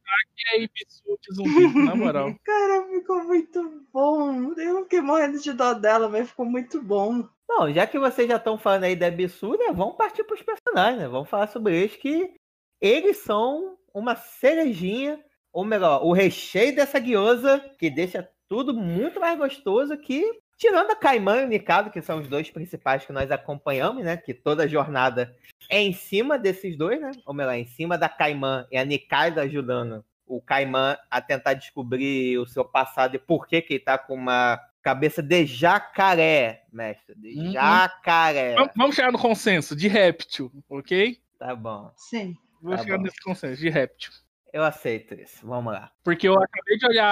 [0.53, 2.33] é Ibisu de zumbi, na moral.
[2.45, 4.53] Cara, ficou muito bom.
[4.53, 7.27] Eu fiquei morrendo de dó dela, mas ficou muito bom.
[7.45, 9.73] Bom, já que vocês já estão falando aí da Bissu, né?
[9.73, 11.09] Vamos partir pros personagens, né?
[11.09, 12.33] Vamos falar sobre eles que
[12.79, 15.19] eles são uma cerejinha,
[15.51, 20.23] ou melhor, o recheio dessa guiosa que deixa tudo muito mais gostoso que
[20.57, 24.17] tirando a Caimã e o Nikado, que são os dois principais que nós acompanhamos, né?
[24.17, 25.35] Que toda a jornada
[25.69, 27.11] é em cima desses dois, né?
[27.25, 32.37] Ou melhor, em cima da Caimã e a Nikaido ajudando o Caimã a tentar descobrir
[32.39, 37.13] o seu passado e por que que ele tá com uma cabeça de jacaré, mestre.
[37.15, 37.51] De Uhum.
[37.51, 38.55] jacaré.
[38.55, 41.17] Vamos- Vamos chegar no consenso de réptil, ok?
[41.37, 41.91] Tá bom.
[41.95, 42.35] Sim.
[42.61, 43.03] Vou Tá chegar bom.
[43.03, 44.11] nesse consenso de réptil.
[44.53, 45.45] Eu aceito isso.
[45.45, 45.91] Vamos lá.
[46.03, 47.05] Porque eu acabei de olhar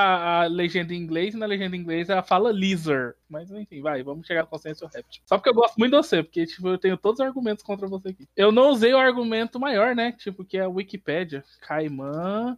[0.44, 3.14] a legenda em inglês e na legenda em inglês ela fala lizard.
[3.30, 5.22] Mas enfim, vai, vamos chegar no consenso réptil.
[5.26, 7.88] Só porque eu gosto muito de você, porque tipo, eu tenho todos os argumentos contra
[7.88, 8.28] você aqui.
[8.36, 10.14] Eu não usei o argumento maior, né?
[10.14, 11.44] Tipo, que é a Wikipédia.
[11.62, 12.58] Caimã.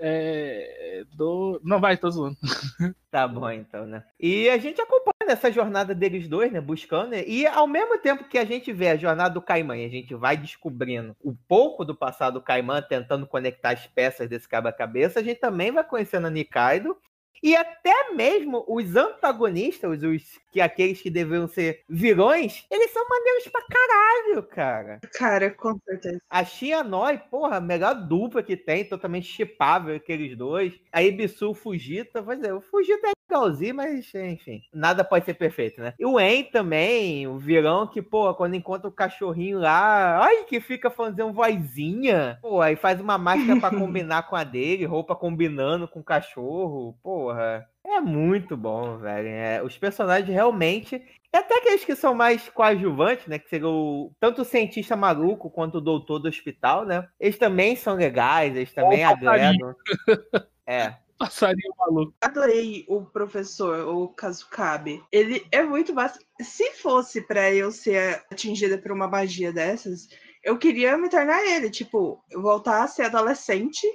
[0.00, 1.04] É.
[1.14, 1.60] Do.
[1.62, 2.36] Não, vai, tô zoando.
[3.10, 4.04] Tá bom, então, né?
[4.20, 6.60] E a gente acompanha essa jornada deles dois, né?
[6.60, 7.24] Buscando, né?
[7.26, 10.14] E ao mesmo tempo que a gente vê a jornada do Caimã e a gente
[10.14, 15.22] vai descobrindo um pouco do passado do Caimã, tentando conectar as peças desse quebra-cabeça, a
[15.24, 16.96] gente também vai conhecendo a Nikaido.
[17.42, 23.44] E até mesmo os antagonistas, os que aqueles que deveriam ser vilões, eles são maneiros
[23.48, 25.00] pra caralho, cara.
[25.14, 26.20] Cara, com certeza.
[26.28, 30.74] A Shianoi, porra, a melhor dupla que tem, totalmente chipável aqueles dois.
[30.92, 35.80] A Ibisu, Fujita, pois é, o Fujita é legalzinho, mas enfim, nada pode ser perfeito,
[35.80, 35.94] né?
[35.98, 40.60] E o En também, o vilão que, pô, quando encontra o cachorrinho lá, ai, que
[40.60, 45.86] fica fazendo vozinha, pô, aí faz uma máscara pra combinar com a dele, roupa combinando
[45.86, 46.96] com o cachorro,
[47.30, 47.68] porra.
[47.84, 49.28] É muito bom, velho.
[49.28, 53.38] É, os personagens realmente e até aqueles que são mais coadjuvantes, né?
[53.38, 57.08] Que seria o, tanto o cientista maluco quanto o doutor do hospital, né?
[57.20, 59.46] Eles também são legais, eles também Ó o passarinho.
[59.46, 60.46] agregam.
[60.66, 60.94] É.
[61.20, 62.14] Passarinho maluco.
[62.22, 65.04] Adorei o professor, o Kazukabe.
[65.12, 66.18] Ele é muito massa.
[66.40, 70.08] Se fosse pra eu ser atingida por uma magia dessas,
[70.42, 73.86] eu queria me tornar ele, tipo, voltar a ser adolescente,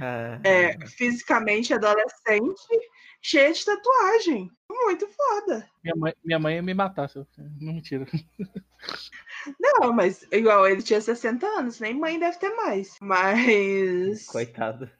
[0.00, 2.90] é, fisicamente adolescente,
[3.22, 4.50] cheia de tatuagem.
[4.70, 5.68] muito foda.
[5.82, 7.26] Minha mãe, minha mãe ia me matar, se eu...
[7.38, 8.06] não mentira.
[9.60, 12.96] Não, mas igual ele tinha 60 anos, nem mãe deve ter mais.
[13.00, 14.26] Mas.
[14.26, 14.90] Coitado.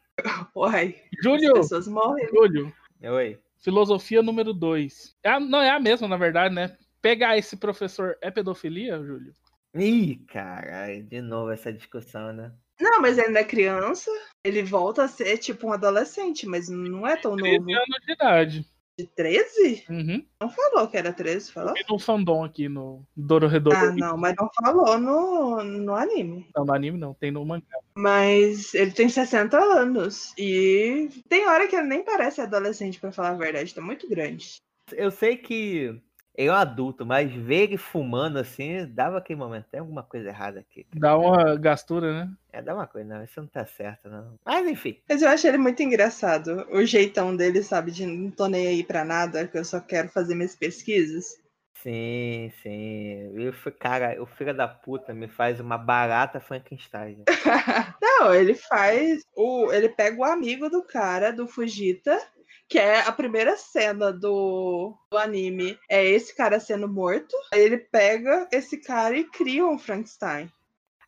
[0.55, 2.29] Uai, as Júlio, pessoas morrem.
[2.29, 3.39] Júlio, Oi.
[3.59, 5.17] filosofia número 2.
[5.23, 6.77] É, não é a mesma, na verdade, né?
[7.03, 9.33] Pegar esse professor é pedofilia, Júlio?
[9.75, 12.53] Ih, caralho, de novo essa discussão, né?
[12.81, 14.11] Não, mas ele ainda é criança.
[14.45, 17.71] Ele volta a ser tipo um adolescente, mas não é tão 13 novo.
[17.71, 18.67] anos de idade.
[18.97, 19.85] De 13?
[19.89, 20.25] Uhum.
[20.41, 21.75] Não falou que era 13, falou?
[21.77, 23.77] E no fandom aqui, no Dororedoro.
[23.77, 26.47] Ah, não, mas não falou no, no anime.
[26.55, 27.67] Não, no anime não, tem no mangá.
[27.97, 30.33] Mas ele tem 60 anos.
[30.39, 33.75] E tem hora que ele nem parece adolescente, pra falar a verdade.
[33.75, 34.57] Tá muito grande.
[34.93, 36.01] Eu sei que
[36.35, 39.67] ele é um adulto, mas ver ele fumando assim, dava aquele momento.
[39.71, 40.87] Tem alguma coisa errada aqui.
[40.93, 42.33] Dá uma gastura, né?
[42.53, 44.35] É, dá uma coisa, não, isso não tá certo, não.
[44.45, 44.99] Mas enfim.
[45.09, 46.67] Mas eu acho ele muito engraçado.
[46.71, 47.93] O jeitão dele, sabe?
[47.93, 51.43] De não tô nem aí pra nada, que eu só quero fazer minhas pesquisas.
[51.85, 53.31] Sim, sim.
[53.35, 57.25] Eu cara, o filho da puta me faz uma barata Frankenstein.
[58.01, 59.23] Não, ele faz.
[59.37, 62.19] O, ele pega o amigo do cara, do Fujita,
[62.69, 65.79] que é a primeira cena do, do anime.
[65.89, 67.35] É esse cara sendo morto.
[67.53, 70.51] Aí ele pega esse cara e cria um Frankenstein.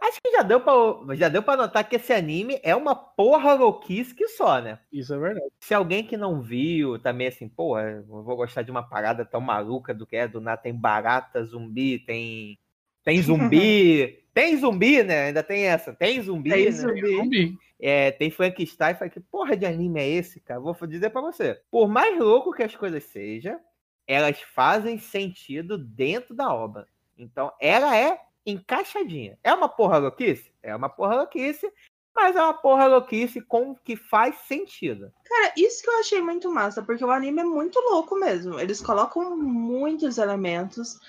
[0.00, 0.72] Acho que já deu, pra,
[1.14, 4.78] já deu pra notar que esse anime é uma porra louquice que só, né?
[4.92, 5.50] Isso é verdade.
[5.58, 9.40] Se alguém que não viu também assim, pô, eu vou gostar de uma parada tão
[9.40, 12.58] maluca do que é, do nada tem barata, zumbi, tem.
[13.02, 14.25] Tem zumbi.
[14.36, 15.28] Tem zumbi, né?
[15.28, 15.94] Ainda tem essa.
[15.94, 16.70] Tem zumbi, Tem né?
[16.70, 17.16] zumbi.
[17.16, 17.58] Zumbi.
[17.80, 18.94] É, tem Frankenstein.
[18.94, 20.60] Falei, que porra de anime é esse, cara?
[20.60, 21.58] Vou dizer pra você.
[21.70, 23.58] Por mais louco que as coisas sejam,
[24.06, 26.86] elas fazem sentido dentro da obra.
[27.16, 29.38] Então, ela é encaixadinha.
[29.42, 30.52] É uma porra louquice?
[30.62, 31.72] É uma porra louquice,
[32.14, 35.10] mas é uma porra louquice com que faz sentido.
[35.24, 38.60] Cara, isso que eu achei muito massa, porque o anime é muito louco mesmo.
[38.60, 41.00] Eles colocam muitos elementos.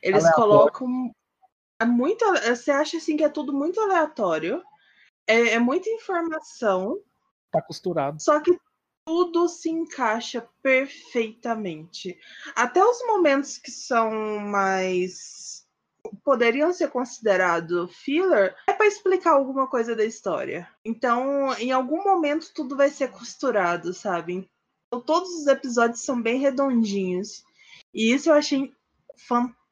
[0.00, 1.12] Eles colocam.
[1.12, 1.25] É
[1.84, 2.24] muito.
[2.24, 4.62] Você acha assim que é tudo muito aleatório.
[5.26, 7.00] É, é muita informação.
[7.50, 8.22] Tá costurado.
[8.22, 8.58] Só que
[9.04, 12.18] tudo se encaixa perfeitamente.
[12.54, 15.66] Até os momentos que são mais.
[16.24, 20.68] poderiam ser considerados filler, é para explicar alguma coisa da história.
[20.84, 24.48] Então, em algum momento, tudo vai ser costurado, sabe?
[24.86, 27.44] Então, todos os episódios são bem redondinhos.
[27.92, 28.72] E isso eu achei
[29.28, 29.65] fantástico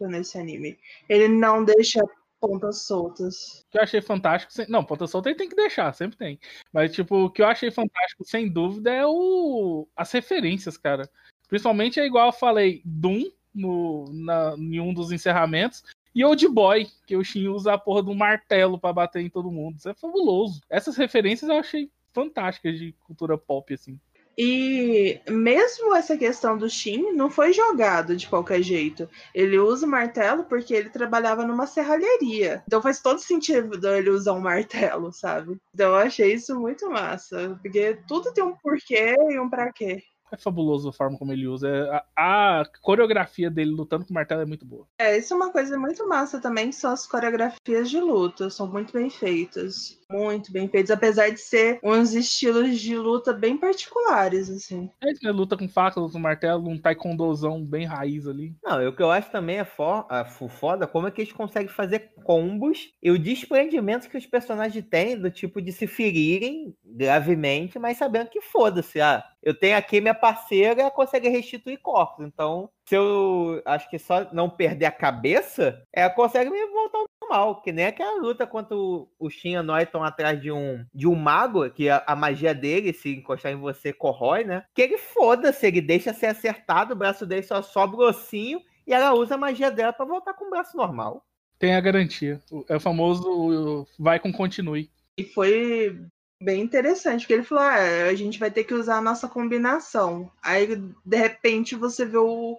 [0.00, 0.78] nesse anime.
[1.08, 2.00] Ele não deixa
[2.40, 3.60] pontas soltas.
[3.68, 4.52] O que eu achei fantástico.
[4.52, 6.40] sem- Não, ponta solta ele tem que deixar, sempre tem.
[6.72, 9.86] Mas, tipo, o que eu achei fantástico, sem dúvida, é o...
[9.94, 11.08] as referências, cara.
[11.48, 13.24] Principalmente é igual eu falei, Doom
[13.54, 15.82] no, na, em um dos encerramentos.
[16.14, 19.28] E Old Boy, que o Shin usa a porra de um martelo pra bater em
[19.30, 19.76] todo mundo.
[19.76, 20.60] Isso é fabuloso.
[20.68, 23.98] Essas referências eu achei fantásticas de cultura pop, assim.
[24.38, 29.08] E mesmo essa questão do Shin não foi jogado de qualquer jeito.
[29.34, 32.62] Ele usa o martelo porque ele trabalhava numa serralheria.
[32.66, 35.58] Então faz todo sentido ele usar um martelo, sabe?
[35.74, 37.58] Então eu achei isso muito massa.
[37.62, 40.02] Porque tudo tem um porquê e um pra quê.
[40.32, 41.68] É fabuloso a forma como ele usa.
[41.68, 44.86] É- A, a coreografia dele lutando com o martelo é muito boa.
[44.98, 48.48] É, isso é uma coisa muito massa também, que são as coreografias de luta.
[48.48, 49.98] São muito bem feitas.
[50.10, 54.90] Muito bem feitas, apesar de ser uns estilos de luta bem particulares, assim.
[55.02, 55.30] É isso, né?
[55.30, 58.54] Luta com faca, luta com martelo, um taekwondozão bem raiz ali.
[58.62, 61.20] Não, e o que eu acho também é fo- ah, fo- foda como é que
[61.22, 65.86] eles conseguem fazer combos e o desprendimento que os personagens têm do tipo de se
[65.86, 69.00] ferirem gravemente, mas sabendo que foda-se.
[69.00, 72.26] Ah, eu tenho aqui minha parceira, ela consegue restituir corpos.
[72.26, 77.04] Então, se eu acho que só não perder a cabeça, ela consegue me voltar ao
[77.30, 77.62] normal.
[77.62, 80.84] Que nem aquela luta contra o, o Shin e a Noi estão atrás de um,
[80.92, 84.64] de um mago, que a, a magia dele, se encostar em você, corrói, né?
[84.74, 88.92] Que ele foda-se, ele deixa ser acertado, o braço dele só sobe o ossinho e
[88.92, 91.24] ela usa a magia dela pra voltar com o braço normal.
[91.58, 92.40] Tem a garantia.
[92.68, 94.90] É o famoso vai com continue.
[95.16, 96.00] E foi
[96.42, 100.30] bem interessante, porque ele falou: ah, a gente vai ter que usar a nossa combinação.
[100.42, 102.58] Aí, de repente, você vê o,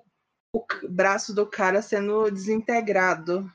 [0.53, 3.51] o braço do cara sendo desintegrado.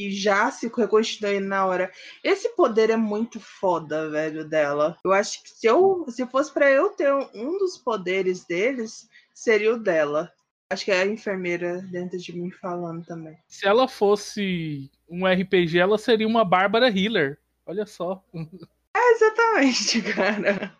[0.00, 1.92] E já se reconstituindo na hora.
[2.24, 4.96] Esse poder é muito foda, velho, dela.
[5.04, 9.74] Eu acho que se, eu, se fosse pra eu ter um, dos poderes deles, seria
[9.74, 10.32] o dela.
[10.70, 13.36] Acho que é a enfermeira dentro de mim falando também.
[13.46, 17.38] Se ela fosse um RPG, ela seria uma Bárbara Healer.
[17.66, 18.24] Olha só.
[18.96, 20.74] É, exatamente, cara.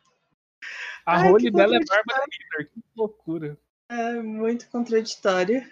[1.05, 1.85] A Ai, role dela é.
[1.85, 2.71] Bárbara Healer.
[2.73, 3.59] Que loucura.
[3.91, 5.63] É muito contraditório.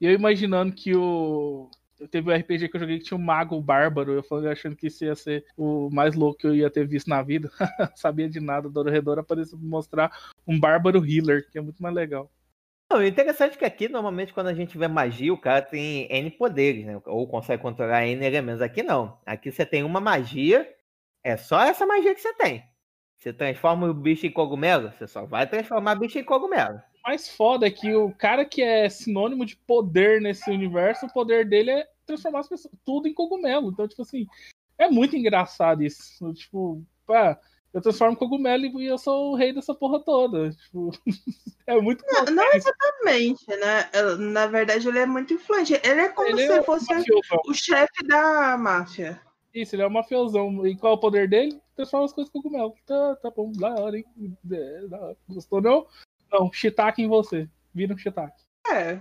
[0.00, 1.70] E eu imaginando que o.
[2.10, 4.12] Teve um RPG que eu joguei que tinha um mago bárbaro.
[4.12, 7.08] Eu falei achando que isso ia ser o mais louco que eu ia ter visto
[7.08, 7.50] na vida.
[7.94, 8.68] Sabia de nada.
[8.68, 10.12] Dororedor apareceu pra mostrar
[10.46, 12.30] um bárbaro healer, que é muito mais legal.
[12.90, 16.06] Não, o interessante é que aqui, normalmente, quando a gente vê magia, o cara tem
[16.10, 17.00] N poderes, né?
[17.06, 18.60] Ou consegue controlar N elementos.
[18.60, 19.18] Aqui não.
[19.24, 20.70] Aqui você tem uma magia,
[21.24, 22.62] é só essa magia que você tem.
[23.16, 26.82] Você transforma o bicho em cogumelo, você só vai transformar o bicho em cogumelo.
[27.04, 31.12] O mais foda é que o cara que é sinônimo de poder nesse universo, o
[31.12, 33.70] poder dele é transformar as pessoas, tudo em cogumelo.
[33.70, 34.26] Então, tipo assim,
[34.78, 36.32] é muito engraçado isso.
[36.34, 37.38] Tipo, pá,
[37.72, 40.50] eu transformo cogumelo e eu sou o rei dessa porra toda.
[40.50, 40.90] Tipo,
[41.66, 43.90] é muito Não, não exatamente, né?
[44.18, 45.80] Na verdade, ele é muito influente.
[45.82, 47.40] Ele é como Ele se é fosse mafiosão.
[47.46, 49.20] o chefe da máfia.
[49.54, 50.66] Isso, ele é um mafiosão.
[50.66, 51.60] E qual é o poder dele?
[51.74, 52.74] Transforma as coisas em cogumelo.
[52.86, 54.04] Tá, tá bom, da hora, hein?
[54.50, 55.16] É, da hora.
[55.28, 55.86] Gostou não?
[56.30, 57.48] Não, shiitake em você.
[57.74, 58.42] Vira um shiitake.
[58.70, 58.98] É.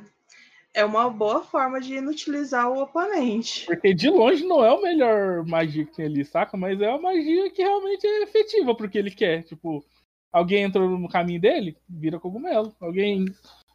[0.74, 3.65] É uma boa forma de inutilizar o oponente.
[3.65, 6.55] Porque de longe não é o melhor magia que tem ali, saca?
[6.55, 9.43] Mas é uma magia que realmente é efetiva pro que ele quer.
[9.43, 9.84] Tipo,
[10.32, 12.74] alguém entrou no caminho dele, vira cogumelo.
[12.80, 13.26] Alguém.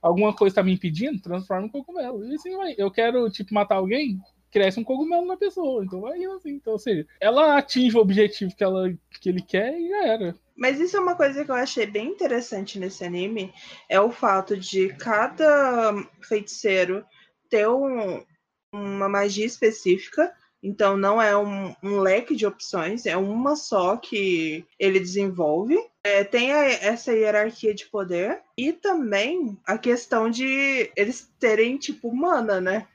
[0.00, 2.24] Alguma coisa tá me impedindo, transforma em cogumelo.
[2.24, 2.74] E assim vai.
[2.78, 4.18] Eu quero, tipo, matar alguém,
[4.50, 5.84] cresce um cogumelo na pessoa.
[5.84, 6.52] Então vai indo assim.
[6.52, 8.90] Então, ou seja, ela atinge o objetivo que, ela,
[9.20, 10.34] que ele quer e já era.
[10.56, 13.52] Mas isso é uma coisa que eu achei bem interessante nesse anime,
[13.88, 15.92] é o fato de cada
[16.22, 17.04] feiticeiro
[17.50, 18.24] ter um-
[18.72, 20.32] uma magia específica,
[20.62, 25.78] então não é um, um leque de opções, é uma só que ele desenvolve.
[26.02, 32.14] É, tem a- essa hierarquia de poder e também a questão de eles terem tipo
[32.14, 32.86] mana, né?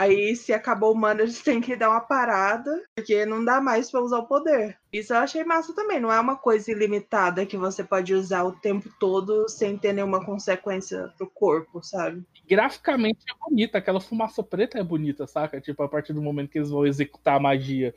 [0.00, 3.90] Aí, se acabou o mana, eles têm que dar uma parada, porque não dá mais
[3.90, 4.78] pra usar o poder.
[4.90, 6.00] Isso eu achei massa também.
[6.00, 10.24] Não é uma coisa ilimitada que você pode usar o tempo todo sem ter nenhuma
[10.24, 12.24] consequência pro corpo, sabe?
[12.48, 15.60] Graficamente é bonita, aquela fumaça preta é bonita, saca?
[15.60, 17.94] Tipo, a partir do momento que eles vão executar a magia.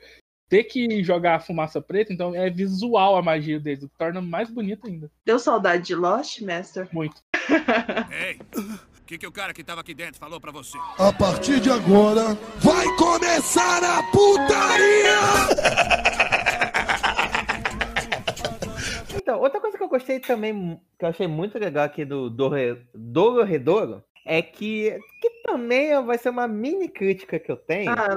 [0.50, 4.20] Ter que jogar a fumaça preta, então é visual a magia deles, o que torna
[4.22, 5.10] mais bonita ainda.
[5.26, 6.86] Deu saudade de Lost, Master?
[6.92, 7.24] Muito.
[8.12, 8.42] Ei,
[9.04, 10.78] o que, que o cara que tava aqui dentro falou pra você?
[10.98, 15.20] A partir de agora, vai começar a putaria!
[19.14, 22.56] Então, outra coisa que eu gostei também, que eu achei muito legal aqui do Doro
[22.96, 27.92] Doro Redouro, é que, que também vai ser uma mini crítica que eu tenho.
[27.92, 28.08] Ah.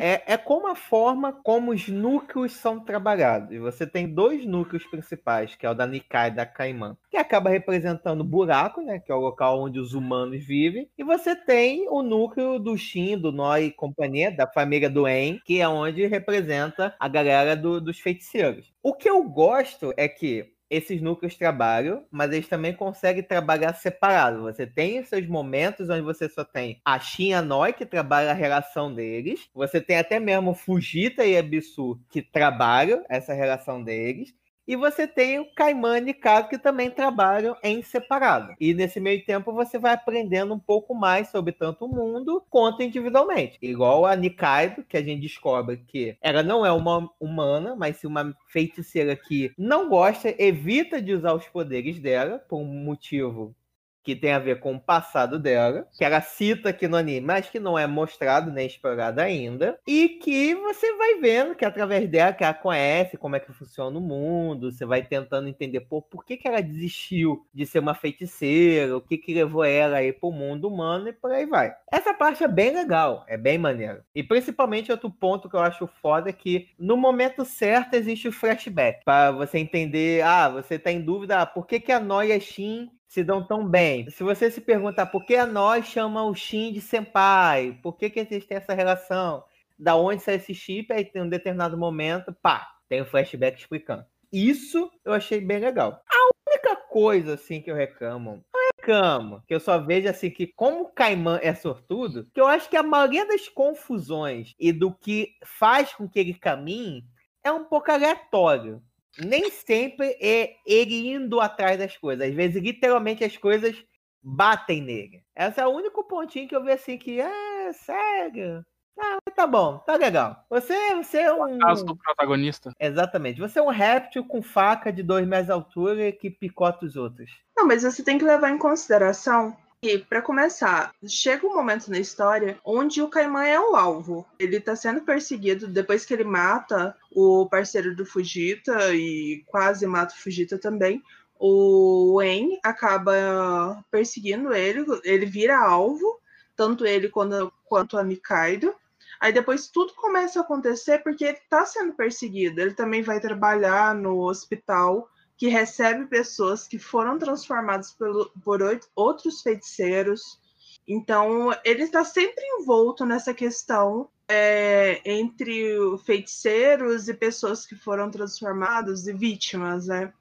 [0.00, 3.56] É, é como a forma como os núcleos são trabalhados.
[3.58, 7.50] Você tem dois núcleos principais, que é o da Nikai e da Caimã, que acaba
[7.50, 8.98] representando o buraco, né?
[8.98, 10.88] Que é o local onde os humanos vivem.
[10.96, 15.40] E você tem o núcleo do Shin, do Noi e companhia, da família do En,
[15.44, 18.72] que é onde representa a galera do- dos feiticeiros.
[18.82, 24.42] O que eu gosto é que esses núcleos trabalham, mas eles também conseguem trabalhar separado.
[24.44, 28.34] Você tem os seus momentos onde você só tem a Shin Noi, que trabalha a
[28.34, 29.50] relação deles.
[29.54, 34.34] Você tem até mesmo Fujita e Ebisu, que trabalham essa relação deles.
[34.66, 38.54] E você tem o Kaiman e Nikado, que também trabalham em separado.
[38.60, 42.82] E nesse meio tempo você vai aprendendo um pouco mais sobre tanto o mundo quanto
[42.82, 43.58] individualmente.
[43.60, 48.06] Igual a Nikaido, que a gente descobre que ela não é uma humana, mas sim
[48.06, 53.54] uma feiticeira que não gosta, evita de usar os poderes dela, por um motivo
[54.02, 57.48] que tem a ver com o passado dela, que ela cita aqui no anime, mas
[57.48, 62.32] que não é mostrado nem explorado ainda, e que você vai vendo que através dela
[62.32, 66.24] que ela conhece como é que funciona o mundo, você vai tentando entender pô, por
[66.24, 70.32] que, que ela desistiu de ser uma feiticeira, o que, que levou ela aí pro
[70.32, 71.72] mundo humano e por aí vai.
[71.90, 74.02] Essa parte é bem legal, é bem maneiro.
[74.14, 78.32] E principalmente outro ponto que eu acho foda é que no momento certo existe o
[78.32, 82.28] flashback, para você entender, ah, você tá em dúvida, ah, por que, que a Noi
[82.28, 84.08] e a Shin se dão tão bem.
[84.08, 88.08] Se você se perguntar por que a nós chama o Shin de senpai, por que,
[88.08, 89.44] que têm essa relação,
[89.78, 94.02] da onde sai esse chip, aí tem um determinado momento, pá, tem um flashback explicando.
[94.32, 96.02] Isso eu achei bem legal.
[96.10, 100.46] A única coisa assim que eu reclamo, não reclamo, que eu só vejo assim que
[100.46, 104.90] como o Kaiman é sortudo, que eu acho que a maioria das confusões e do
[104.90, 107.04] que faz com que ele caminhe
[107.44, 108.82] é um pouco aleatório
[109.18, 112.28] nem sempre é ele indo atrás das coisas.
[112.28, 113.76] Às vezes, literalmente, as coisas
[114.22, 115.22] batem nele.
[115.36, 118.64] Esse é o único pontinho que eu vi assim que, é, sério.
[118.98, 120.44] Ah, tá bom, tá legal.
[120.50, 121.58] Você, você é um.
[121.58, 122.72] Caso do protagonista.
[122.78, 123.40] Exatamente.
[123.40, 127.30] Você é um réptil com faca de dois metros de altura que picota os outros.
[127.56, 131.98] Não, mas você tem que levar em consideração que, para começar, chega um momento na
[131.98, 134.24] história onde o Kaiman é o alvo.
[134.38, 140.14] Ele tá sendo perseguido depois que ele mata o parceiro do Fujita e quase mata
[140.14, 141.02] o Fujita também.
[141.36, 146.20] O En acaba perseguindo ele, ele vira alvo,
[146.54, 148.72] tanto ele quanto, quanto a Nikaido.
[149.18, 152.60] Aí depois tudo começa a acontecer porque ele tá sendo perseguido.
[152.60, 155.08] Ele também vai trabalhar no hospital
[155.42, 158.60] que recebe pessoas que foram transformadas pelo, por
[158.94, 160.38] outros feiticeiros.
[160.86, 165.74] Então, ele está sempre envolto nessa questão é, entre
[166.06, 170.12] feiticeiros e pessoas que foram transformados e vítimas, né?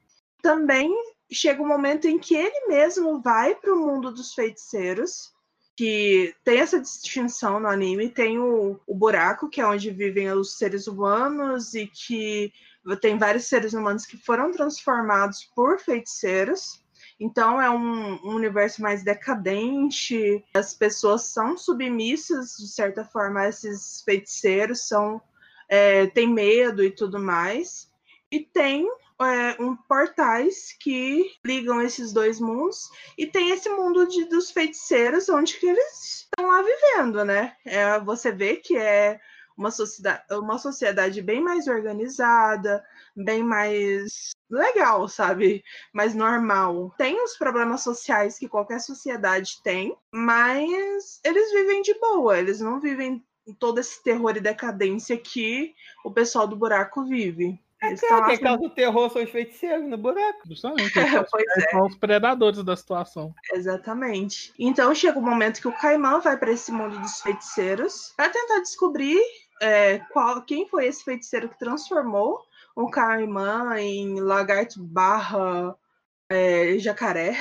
[0.42, 0.92] Também
[1.32, 5.32] chega um momento em que ele mesmo vai para o mundo dos feiticeiros,
[5.78, 10.58] que tem essa distinção no anime, tem o, o buraco, que é onde vivem os
[10.58, 12.52] seres humanos, e que
[13.00, 16.84] tem vários seres humanos que foram transformados por feiticeiros.
[17.20, 23.50] Então é um, um universo mais decadente, as pessoas são submissas, de certa forma, a
[23.50, 25.22] esses feiticeiros, são,
[25.70, 27.92] é, têm medo e tudo mais.
[28.32, 28.88] E tem
[29.22, 35.30] é, um portais que ligam esses dois mundos e tem esse mundo de, dos feiticeiros
[35.30, 37.56] onde que eles estão lá vivendo, né?
[37.64, 39.20] É, você vê que é
[39.58, 42.84] uma sociedade, uma sociedade bem mais organizada,
[43.16, 45.64] bem mais legal, sabe?
[45.94, 46.94] Mais normal.
[46.98, 52.80] Tem os problemas sociais que qualquer sociedade tem, mas eles vivem de boa, eles não
[52.80, 53.24] vivem
[53.60, 55.74] todo esse terror e decadência que
[56.04, 57.60] o pessoal do buraco vive.
[57.84, 60.42] Eles É, tão quem lá- causa o terror são os feiticeiros no buraco.
[60.48, 60.92] Justamente.
[61.32, 61.72] Pois Eles é.
[61.72, 63.34] são os predadores da situação.
[63.54, 64.54] Exatamente.
[64.60, 68.60] Então chega o momento que o Caimã vai para esse mundo dos feiticeiros para tentar
[68.60, 69.20] descobrir
[69.62, 72.40] é, qual, quem foi esse feiticeiro que transformou
[72.76, 75.76] o Caimã em lagarto barra
[76.30, 77.36] é, jacaré.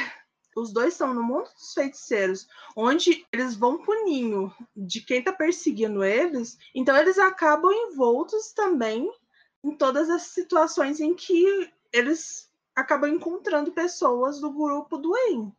[0.57, 5.33] Os dois estão no mundo dos feiticeiros, onde eles vão pro ninho de quem tá
[5.33, 6.59] perseguindo eles.
[6.75, 9.09] Então eles acabam envoltos também
[9.65, 15.53] em todas as situações em que eles acabam encontrando pessoas do grupo do EM.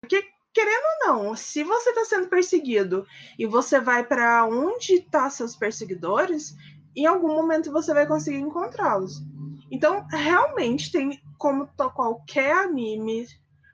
[0.00, 3.06] Porque, querendo ou não, se você está sendo perseguido
[3.38, 6.54] e você vai para onde estão seus perseguidores,
[6.94, 9.22] em algum momento você vai conseguir encontrá-los.
[9.70, 13.26] Então, realmente, tem como qualquer anime,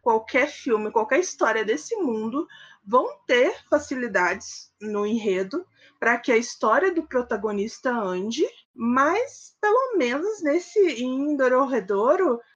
[0.03, 2.47] qualquer filme, qualquer história desse mundo,
[2.85, 5.67] vão ter facilidades no enredo
[5.99, 8.47] para que a história do protagonista ande,
[8.77, 11.37] mas pelo menos nesse em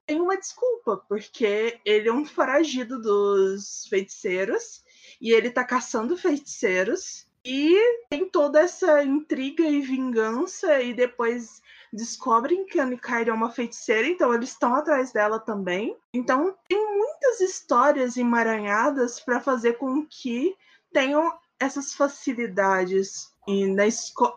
[0.07, 4.85] tem uma desculpa, porque ele é um foragido dos feiticeiros
[5.21, 11.63] e ele tá caçando feiticeiros e tem toda essa intriga e vingança e depois
[11.93, 15.97] descobrem que a Nikairi é uma feiticeira, então eles estão atrás dela também.
[16.13, 20.55] Então tem muitas histórias emaranhadas para fazer com que
[20.93, 23.85] tenham essas facilidades e na,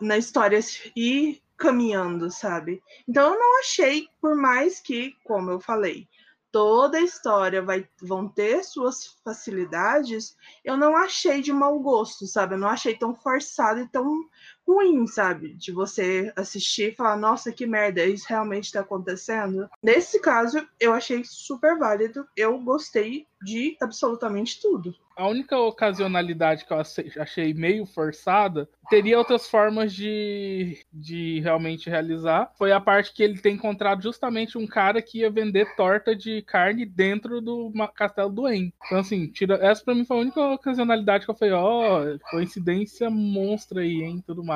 [0.02, 0.60] na história
[0.96, 2.82] ir caminhando, sabe?
[3.08, 6.08] Então eu não achei, por mais que, como eu falei,
[6.54, 12.54] toda a história vai, vão ter suas facilidades, eu não achei de mau gosto, sabe?
[12.54, 14.24] Eu não achei tão forçado e tão
[14.68, 15.54] ruim, sabe?
[15.54, 19.70] De você assistir e falar, nossa, que merda, isso realmente tá acontecendo.
[19.82, 24.96] Nesse caso, eu achei super válido, eu gostei de absolutamente tudo.
[25.16, 26.82] A única ocasionalidade que eu
[27.22, 32.52] achei meio forçada teria outras formas de, de realmente realizar.
[32.58, 36.42] Foi a parte que ele tem encontrado justamente um cara que ia vender torta de
[36.42, 38.74] carne dentro do castelo do En.
[38.86, 43.08] Então, assim, tira, essa pra mim foi a única ocasionalidade que eu falei, ó, coincidência
[43.10, 44.53] monstra aí, hein, tudo mais.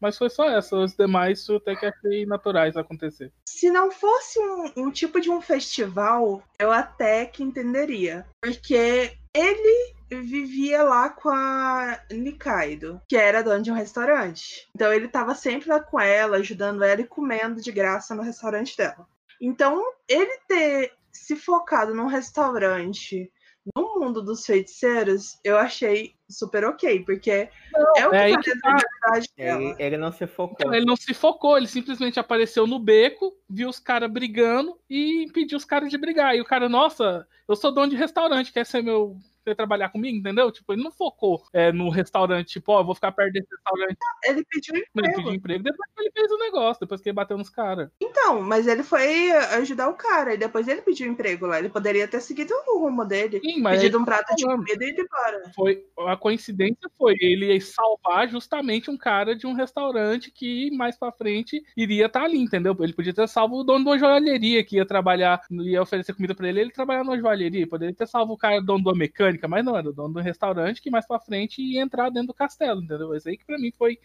[0.00, 3.32] Mas foi só essa, os demais eu até que achei naturais acontecer.
[3.44, 8.26] Se não fosse um, um tipo de um festival, eu até que entenderia.
[8.40, 14.68] Porque ele vivia lá com a Nikaido, que era dona de um restaurante.
[14.74, 18.76] Então ele tava sempre lá com ela, ajudando ela e comendo de graça no restaurante
[18.76, 19.06] dela.
[19.40, 23.30] Então, ele ter se focado num restaurante
[23.74, 28.60] no mundo dos feiticeiros, eu achei super ok, porque é o que é tá dentro
[28.60, 29.62] da verdade dela.
[29.62, 30.56] Ele, ele não se focou.
[30.58, 35.24] Então, ele não se focou, ele simplesmente apareceu no beco, viu os caras brigando e
[35.24, 36.34] impediu os caras de brigar.
[36.34, 39.16] E o cara, nossa, eu sou dono de restaurante, quer ser meu.
[39.44, 40.50] Quer trabalhar comigo, entendeu?
[40.50, 43.98] Tipo, ele não focou é, no restaurante, tipo, ó, vou ficar perto desse restaurante.
[44.24, 45.16] Ele pediu Ele emprego.
[45.16, 47.90] pediu emprego depois que ele fez o negócio, depois que ele bateu nos caras.
[48.00, 51.58] Então, mas ele foi ajudar o cara e depois ele pediu emprego lá.
[51.58, 54.84] Ele poderia ter seguido o rumo dele, Sim, mas pedido ele um prato de comida
[54.84, 55.42] e ido embora.
[55.54, 61.12] foi a coincidência foi ele salvar justamente um cara de um restaurante que mais pra
[61.12, 62.76] frente iria estar ali, entendeu?
[62.80, 66.34] Ele podia ter salvo o dono de uma joalheria que ia trabalhar, ia oferecer comida
[66.34, 69.39] pra ele, ele trabalhar numa joalheria, poderia ter salvo o cara dono de uma mecânica,
[69.48, 72.34] mas não, era o dono do restaurante que mais pra frente ia entrar dentro do
[72.34, 73.14] castelo, entendeu?
[73.14, 73.98] Isso aí que pra mim foi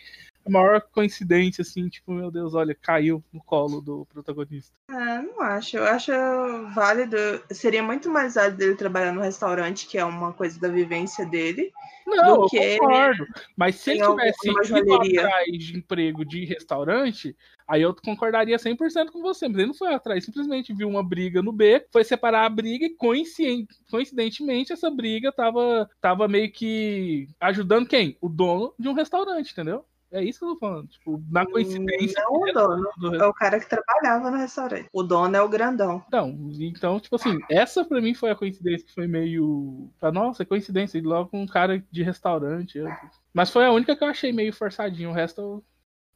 [0.46, 4.76] a maior coincidência, assim, tipo, meu Deus, olha, caiu no colo do protagonista.
[4.89, 5.78] Ah, não acho.
[5.78, 6.12] Eu acho
[6.76, 7.18] válido.
[7.52, 11.72] Seria muito mais válido ele trabalhar no restaurante, que é uma coisa da vivência dele.
[12.06, 13.26] Não, Do eu que concordo.
[13.58, 17.36] Mas se ele tivesse ido atrás de emprego de restaurante,
[17.68, 19.48] aí eu concordaria 100% com você.
[19.48, 22.86] Mas ele não foi atrás, simplesmente viu uma briga no beco, foi separar a briga
[22.86, 28.16] e coinciden- coincidentemente essa briga tava, tava meio que ajudando quem?
[28.22, 29.84] O dono de um restaurante, entendeu?
[30.16, 30.88] É isso que eu tô falando.
[30.88, 32.24] Tipo, na coincidência.
[32.24, 32.89] Não o dono.
[32.97, 34.88] do É o cara que trabalhava no restaurante.
[34.93, 36.03] O dono é o grandão.
[36.07, 39.89] Então, então, tipo assim, essa pra mim foi a coincidência que foi meio.
[40.01, 42.78] Ah, Nossa, é coincidência, e logo um cara de restaurante.
[42.78, 42.88] eu-
[43.34, 45.63] Mas foi a única que eu achei meio forçadinho, o resto eu,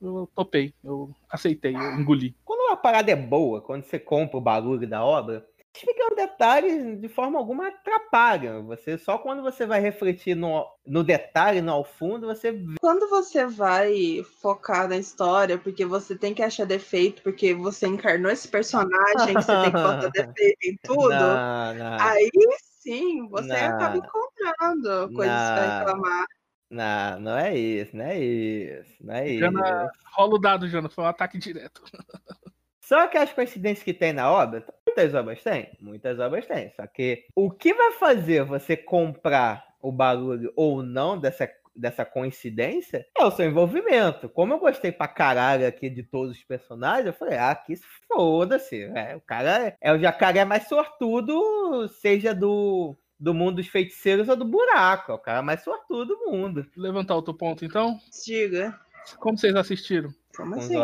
[0.01, 2.33] eu topei, eu aceitei, eu engoli.
[2.45, 5.45] Quando uma parada é boa, quando você compra o bagulho da obra,
[5.75, 8.65] os pequenos detalhes de forma alguma atrapalham.
[8.65, 12.75] Você só quando você vai refletir no, no detalhe, no ao fundo, você vê.
[12.79, 18.31] Quando você vai focar na história, porque você tem que achar defeito, porque você encarnou
[18.31, 22.29] esse personagem, que você tem que botar defeito em tudo, Não, não, aí
[22.61, 23.67] sim você Não.
[23.67, 25.79] acaba encontrando coisas pra Não.
[25.79, 26.25] reclamar.
[26.71, 29.39] não, não é isso, não é isso, não é isso.
[29.39, 31.81] Jana, rola o dado, Jana, foi um ataque direto.
[32.81, 34.65] Só que as coincidências que tem na obra,
[34.99, 36.71] muitas obras tem, muitas obras tem.
[36.75, 43.05] Só que o que vai fazer você comprar o bagulho ou não dessa, dessa coincidência
[43.17, 44.27] é o seu envolvimento.
[44.27, 47.85] Como eu gostei pra caralho aqui de todos os personagens, eu falei, ah, que se
[48.07, 48.83] foda-se.
[48.95, 54.27] É, o cara é, é o jacaré mais sortudo, seja do, do mundo dos feiticeiros
[54.27, 55.13] ou do buraco.
[55.13, 56.65] É o cara mais sortudo do mundo.
[56.75, 57.97] Levantar outro ponto, então.
[58.25, 58.77] Diga,
[59.17, 60.09] Como vocês assistiram?
[60.35, 60.75] como assim?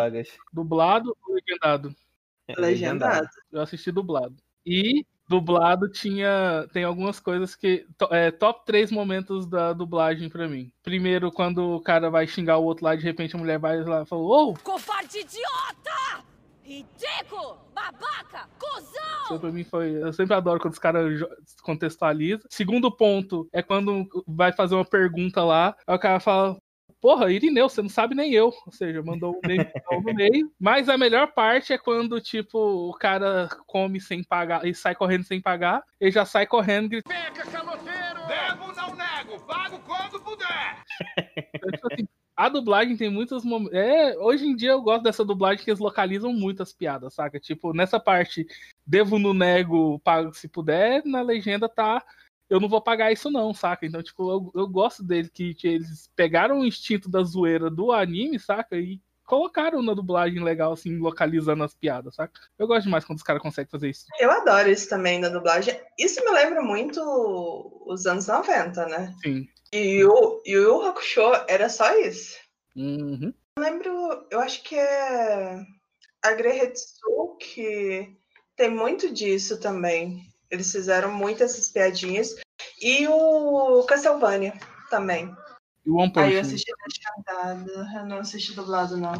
[0.53, 1.95] Dublado ou legendado?
[2.58, 3.28] Legendado.
[3.52, 4.36] Eu assisti dublado.
[4.66, 6.68] E dublado tinha.
[6.72, 7.86] Tem algumas coisas que.
[8.12, 10.72] é, top 3 momentos da dublagem pra mim.
[10.84, 14.04] Primeiro, quando o cara vai xingar o outro lá, de repente a mulher vai lá
[14.04, 16.24] e fala, ô, Covarde idiota!
[16.64, 17.60] Ridículo!
[17.76, 18.50] Babaca!
[18.60, 19.24] Cusão!
[19.26, 20.02] Isso pra mim foi.
[20.02, 21.22] Eu sempre adoro quando os caras
[21.62, 22.48] contextualizam.
[22.50, 26.58] Segundo ponto é quando vai fazer uma pergunta lá, aí o cara fala.
[27.06, 28.51] Porra, Irineu, você não sabe nem eu.
[28.66, 30.51] Ou seja, mandou um meio no meio.
[30.60, 35.24] Mas a melhor parte é quando, tipo, o cara come sem pagar e sai correndo
[35.24, 35.84] sem pagar.
[36.01, 37.14] Ele já sai correndo gritando.
[37.14, 38.26] Pega, caloteiro!
[38.28, 39.39] Devo, não nego!
[39.45, 40.82] Pago quando puder!
[41.76, 43.78] Tipo assim, A dublagem tem muitos momentos.
[43.78, 47.39] É, hoje em dia eu gosto dessa dublagem que eles localizam muitas piadas, saca?
[47.39, 48.47] Tipo, nessa parte,
[48.84, 52.03] devo no nego, pago se puder, na legenda tá.
[52.50, 53.86] Eu não vou pagar isso, não, saca?
[53.86, 57.91] Então, tipo, eu, eu gosto dele que, que eles pegaram o instinto da zoeira do
[57.91, 58.78] anime, saca?
[58.78, 62.39] E colocaram na dublagem legal, assim, localizando as piadas, saca?
[62.58, 64.06] Eu gosto demais quando os caras conseguem fazer isso.
[64.20, 65.80] Eu adoro isso também na dublagem.
[65.98, 67.02] Isso me lembra muito
[67.86, 69.14] os anos 90, né?
[69.24, 69.48] Sim.
[69.74, 72.38] E o Yu Yu Hakusho era só isso.
[72.76, 73.34] Uhum.
[73.58, 75.66] Eu lembro, eu acho que é
[76.24, 78.16] a Grehetsu que
[78.56, 80.22] tem muito disso também.
[80.50, 82.36] Eles fizeram muito essas piadinhas.
[82.82, 84.54] E o Castlevania
[84.89, 85.36] também.
[85.86, 86.48] E o One Punch Aí eu Man.
[86.48, 89.14] assisti legendado, eu não assisti dublado, não.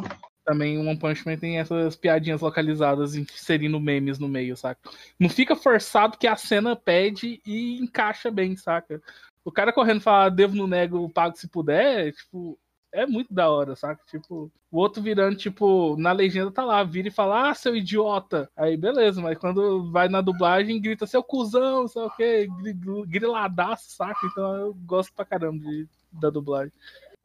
[0.44, 4.80] também o One Punch Man tem essas piadinhas localizadas, inserindo memes no meio, saca?
[5.18, 9.02] Não fica forçado que a cena pede e encaixa bem, saca?
[9.44, 12.58] O cara correndo e falar, devo no nego, pago se puder, tipo,
[13.02, 14.02] é muito da hora, saca?
[14.06, 18.50] Tipo, o outro virando, tipo, na legenda tá lá, vira e fala, ah, seu idiota.
[18.56, 23.90] Aí beleza, mas quando vai na dublaging, grita, seu cuzão, sei o quê, gri- griladaço,
[23.90, 24.26] saca?
[24.26, 26.72] Então eu gosto pra caramba de, da dublagem.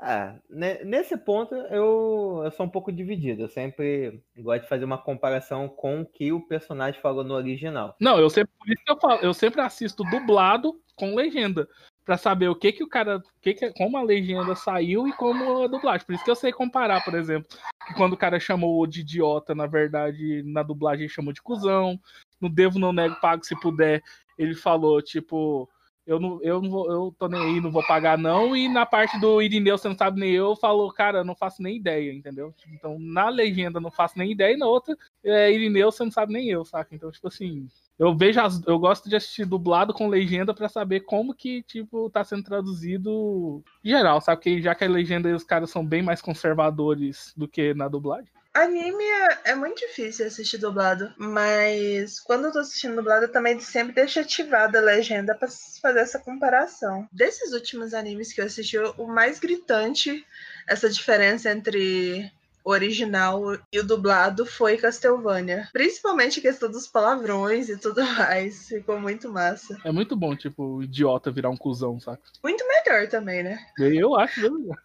[0.03, 3.43] Ah, ne- nesse ponto eu, eu sou um pouco dividido.
[3.43, 7.95] Eu sempre gosto de fazer uma comparação com o que o personagem falou no original.
[7.99, 11.67] Não, eu sempre, por isso que eu falo, eu sempre assisto dublado com legenda.
[12.03, 13.21] Pra saber o que que o cara.
[13.41, 16.05] Que que, como a legenda saiu e como a dublagem.
[16.05, 17.47] Por isso que eu sei comparar, por exemplo.
[17.87, 21.99] Que quando o cara chamou de idiota, na verdade, na dublagem ele chamou de cuzão.
[22.39, 24.01] No Devo Não Nego Pago Se Puder,
[24.37, 25.69] ele falou, tipo.
[26.05, 28.55] Eu não, eu não vou, eu tô nem aí, não vou pagar, não.
[28.55, 31.77] E na parte do Irineu, você não sabe nem eu, falou, cara, não faço nem
[31.77, 32.53] ideia, entendeu?
[32.73, 36.33] Então, na legenda, não faço nem ideia, e na outra, é, Irineu, você não sabe
[36.33, 36.95] nem eu, saca?
[36.95, 37.67] Então, tipo assim,
[37.99, 42.09] eu vejo as, eu gosto de assistir dublado com legenda pra saber como que tipo
[42.09, 44.37] tá sendo traduzido geral, sabe?
[44.37, 47.87] Porque já que a legenda e os caras são bem mais conservadores do que na
[47.87, 48.31] dublagem.
[48.53, 53.57] Anime é, é muito difícil assistir dublado, mas quando eu tô assistindo dublado, eu também
[53.61, 55.47] sempre deixo ativada a legenda pra
[55.81, 57.07] fazer essa comparação.
[57.13, 60.25] Desses últimos animes que eu assisti, o mais gritante,
[60.67, 62.29] essa diferença entre
[62.63, 65.67] original e o dublado foi Castlevania.
[65.73, 68.67] Principalmente a questão dos palavrões e tudo mais.
[68.67, 69.77] Ficou muito massa.
[69.83, 72.21] É muito bom, tipo, o idiota virar um cuzão, saca?
[72.43, 73.59] Muito melhor também, né?
[73.77, 74.75] Eu acho, né?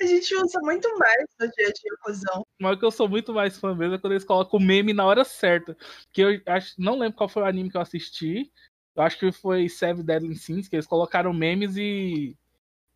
[0.00, 2.46] A gente usa muito mais no dia a dia, cuzão.
[2.60, 5.04] Mas que eu sou muito mais fã mesmo é quando eles colocam o meme na
[5.04, 5.76] hora certa.
[6.12, 8.50] Que eu acho, não lembro qual foi o anime que eu assisti.
[8.94, 12.36] Eu acho que foi Seven Deadly Sins, que eles colocaram memes e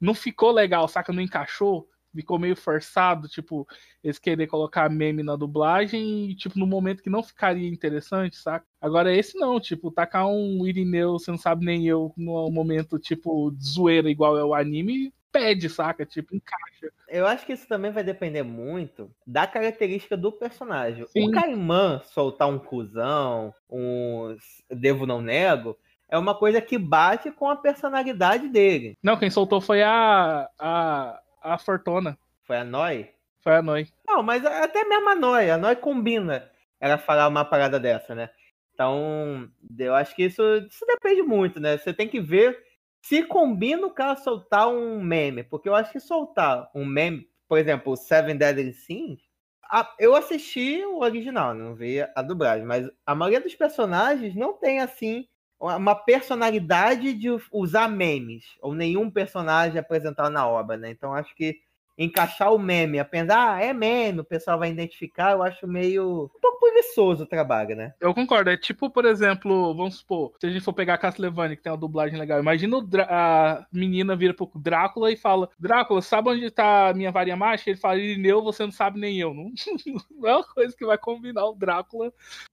[0.01, 1.13] não ficou legal, saca?
[1.13, 1.89] Não encaixou.
[2.15, 3.67] Ficou meio forçado, tipo,
[4.03, 8.67] eles querer colocar meme na dublagem e, tipo, no momento que não ficaria interessante, saca?
[8.81, 13.55] Agora esse não, tipo, tacar um Irineu, você não sabe nem eu, no momento, tipo,
[13.63, 16.05] zoeira igual é o anime, pede, saca?
[16.05, 16.93] Tipo, encaixa.
[17.09, 21.07] Eu acho que isso também vai depender muito da característica do personagem.
[21.09, 21.29] Sim.
[21.29, 24.37] O Caimã soltar um cuzão, um
[24.71, 25.77] devo não nego,
[26.13, 28.99] é uma coisa que bate com a personalidade dele.
[29.03, 30.47] Não, quem soltou foi a.
[30.59, 31.19] a.
[31.43, 32.19] a Fortuna.
[32.43, 33.11] Foi a Noi?
[33.41, 33.89] Foi a Noi.
[34.07, 38.31] Não, mas até mesmo a Noi, a Noi combina ela falar uma parada dessa, né?
[38.75, 41.77] Então, eu acho que isso, isso depende muito, né?
[41.77, 42.59] Você tem que ver
[43.03, 47.59] se combina o cara soltar um meme, porque eu acho que soltar um meme, por
[47.59, 49.21] exemplo, o Seven Deadly Sins,
[49.65, 54.53] a- eu assisti o original, não vi a dublagem, mas a maioria dos personagens não
[54.55, 55.27] tem assim
[55.63, 60.91] uma personalidade de usar memes, ou nenhum personagem apresentado na obra, né?
[60.91, 61.61] Então acho que
[61.97, 66.41] encaixar o meme, apenas, ah, é meme, o pessoal vai identificar, eu acho meio um
[66.41, 67.95] pouco preguiçoso o trabalho, né?
[68.01, 68.51] Eu concordo.
[68.51, 71.73] É tipo, por exemplo, vamos supor, se a gente for pegar a Castlevania, que tem
[71.73, 72.79] uma dublagem legal, imagina
[73.09, 77.71] a menina vira pro Drácula e fala: Drácula, sabe onde tá a minha varinha mágica?
[77.71, 79.33] Ele fala: Irineu, você não sabe nem eu.
[79.35, 79.51] Não,
[80.11, 82.13] não é uma coisa que vai combinar o Drácula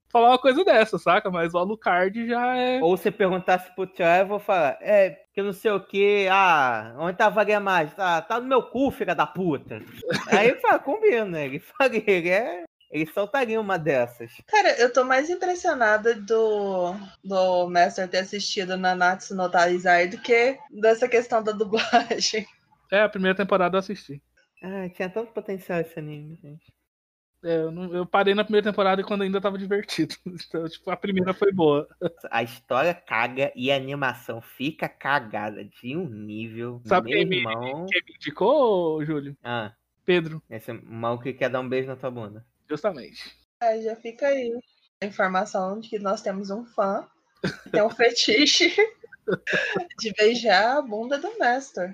[0.10, 1.30] falar uma coisa dessa, saca?
[1.30, 2.82] Mas o Alucard já é.
[2.82, 3.88] Ou se perguntasse pro
[4.28, 7.96] vou falar, é, que não sei o que, ah, onde tá a varinha mágica?
[7.96, 9.82] Tá, tá no meu cu, filha da puta.
[10.28, 11.46] Aí fala, combina, né?
[11.46, 12.64] Ele faria, ele é.
[12.92, 14.32] Ele soltaria uma dessas.
[14.48, 20.58] Cara, eu tô mais impressionada do, do Master ter assistido Nanatsu no Taizai do que
[20.72, 22.46] dessa questão da dublagem.
[22.92, 24.22] É, a primeira temporada eu assisti.
[24.64, 26.74] Ah, tinha tanto potencial esse anime, gente.
[27.44, 30.16] É, eu, não- eu parei na primeira temporada quando ainda tava divertido.
[30.50, 31.88] Então, tipo, a primeira foi boa.
[32.30, 36.82] A história caga e a animação fica cagada de um nível.
[36.86, 37.86] Sabe quem me- irmão.
[37.88, 39.38] Quem me indicou, Júlio?
[39.44, 39.74] Ah,
[40.06, 42.46] Pedro, esse maluco que quer dar um beijo na tua bunda.
[42.70, 43.36] justamente.
[43.62, 44.52] É, já fica aí
[45.02, 47.08] a informação de que nós temos um fã
[47.64, 48.74] que tem um fetiche
[50.00, 51.28] de beijar a bunda do.
[51.28, 51.92] Ai,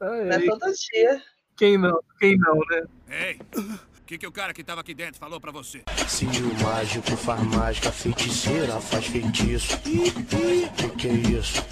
[0.00, 1.22] Não é todo dia.
[1.56, 2.00] Quem não?
[2.18, 2.82] Quem não, né?
[3.10, 3.38] Ei,
[4.08, 5.82] que, que o cara que tava aqui dentro falou pra você?
[6.08, 9.78] Se o mágico faz mágica, a feiticeira faz feitiço.
[9.82, 11.62] Que que é isso?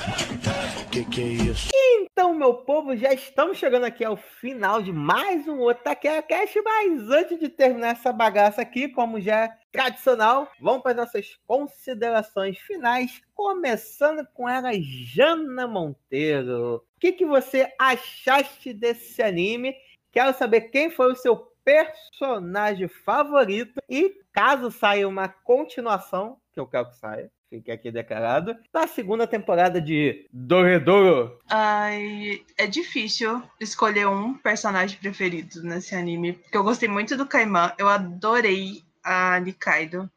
[0.93, 1.71] Que que é isso?
[1.73, 7.09] Então, meu povo, já estamos chegando aqui ao final de mais um Otaquera Cast, mas
[7.09, 12.59] antes de terminar essa bagaça aqui, como já é tradicional, vamos para as nossas considerações
[12.59, 16.83] finais, começando com ela, Jana Monteiro.
[16.97, 19.75] O que, que você achaste desse anime?
[20.13, 23.81] Quero saber quem foi o seu personagem favorito.
[23.91, 29.27] E caso saia uma continuação, que eu quero que saia, fique aqui declarado, da segunda
[29.27, 31.39] temporada de Doredoro.
[31.51, 37.73] Ai, é difícil escolher um personagem preferido nesse anime, porque eu gostei muito do Kaiman,
[37.77, 40.09] eu adorei a Nikaido,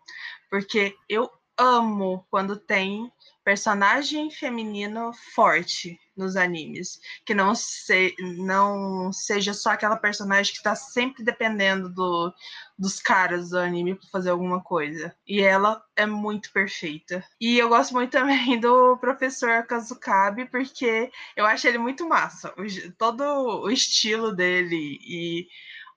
[0.50, 3.12] porque eu amo quando tem
[3.44, 10.76] personagem feminino forte nos animes, que não, se, não seja só aquela personagem que tá
[10.76, 12.34] sempre dependendo do,
[12.78, 15.16] dos caras do anime para fazer alguma coisa.
[15.28, 17.24] E ela é muito perfeita.
[17.40, 22.54] E eu gosto muito também do professor Kazukabe, porque eu acho ele muito massa.
[22.58, 23.24] O todo
[23.64, 25.48] o estilo dele e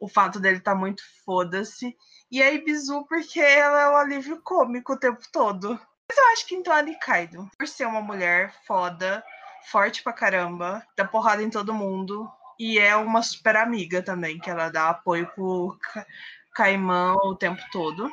[0.00, 1.96] o fato dele estar muito foda-se.
[2.30, 5.78] E a Ibizu, porque ela é o alívio cômico o tempo todo.
[6.08, 9.24] Mas eu acho que então a Nikaido, por ser uma mulher foda,
[9.70, 12.30] forte pra caramba, dá porrada em todo mundo.
[12.58, 16.06] E é uma super amiga também, que ela dá apoio pro Ka-
[16.54, 18.10] Kaiman o tempo todo.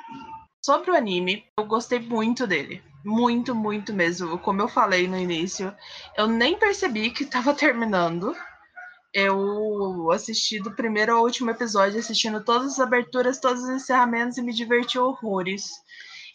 [0.64, 2.84] Sobre o anime, eu gostei muito dele.
[3.06, 4.38] Muito, muito mesmo.
[4.40, 5.74] Como eu falei no início,
[6.18, 8.36] eu nem percebi que tava terminando.
[9.14, 14.42] Eu assisti do primeiro ao último episódio, assistindo todas as aberturas, todos os encerramentos e
[14.42, 15.70] me diverti horrores.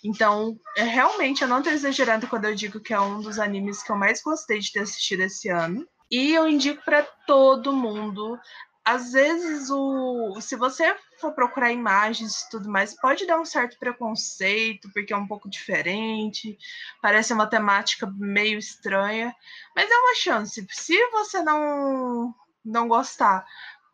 [0.05, 3.83] Então, é, realmente, eu não tô exagerando quando eu digo que é um dos animes
[3.83, 5.89] que eu mais gostei de ter assistido esse ano.
[6.11, 8.39] E eu indico pra todo mundo.
[8.85, 13.79] Às vezes, o, se você for procurar imagens e tudo mais, pode dar um certo
[13.79, 16.59] preconceito, porque é um pouco diferente,
[17.01, 19.35] parece uma temática meio estranha,
[19.75, 20.67] mas é uma chance.
[20.71, 23.47] Se você não, não gostar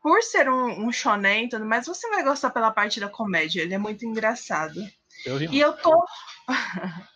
[0.03, 3.63] por ser um, um shonen e tudo mais, você vai gostar pela parte da comédia.
[3.63, 4.81] Ele é muito engraçado.
[5.25, 6.05] Eu E eu tô.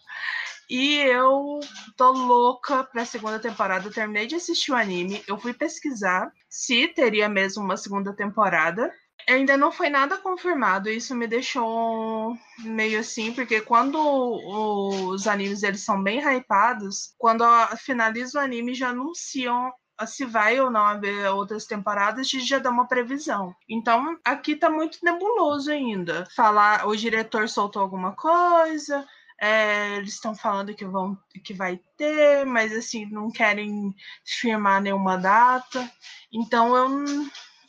[0.68, 1.60] E eu
[1.96, 3.86] tô louca pra segunda temporada.
[3.86, 5.22] Eu terminei de assistir o anime.
[5.28, 8.90] Eu fui pesquisar se teria mesmo uma segunda temporada.
[9.28, 10.88] Ainda não foi nada confirmado.
[10.88, 17.44] Isso me deixou meio assim, porque quando os animes eles são bem hypados, quando
[17.78, 19.70] finaliza o anime já anunciam
[20.06, 23.54] se vai ou não haver outras temporadas, a gente já dá uma previsão.
[23.68, 26.26] Então, aqui tá muito nebuloso ainda.
[26.34, 29.06] Falar, o diretor soltou alguma coisa,
[29.40, 35.18] é, eles estão falando que vão que vai ter, mas assim, não querem firmar nenhuma
[35.18, 35.90] data.
[36.32, 36.88] Então eu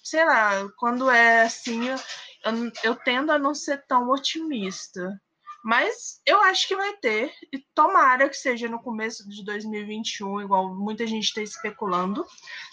[0.03, 1.97] sei lá, quando é assim, eu,
[2.45, 5.19] eu, eu tendo a não ser tão otimista.
[5.65, 10.75] Mas eu acho que vai ter, e tomara que seja no começo de 2021, igual
[10.75, 12.23] muita gente está especulando.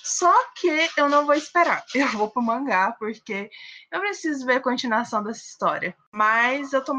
[0.05, 0.69] Só que
[0.99, 3.49] eu não vou esperar, eu vou pro mangá, porque
[3.91, 5.97] eu preciso ver a continuação dessa história.
[6.13, 6.93] Mas eu tô,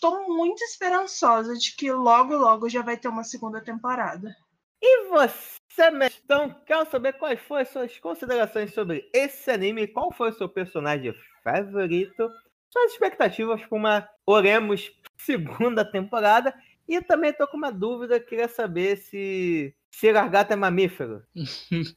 [0.00, 4.32] tô muito esperançosa de que logo, logo já vai ter uma segunda temporada.
[4.80, 9.88] E você, Mestão, quer saber quais foram as suas considerações sobre esse anime?
[9.88, 11.12] Qual foi o seu personagem
[11.42, 12.30] favorito?
[12.70, 16.54] Suas expectativas para uma Oremos segunda temporada.
[16.88, 21.22] E também tô com uma dúvida, queria saber se se lagarto é mamífero.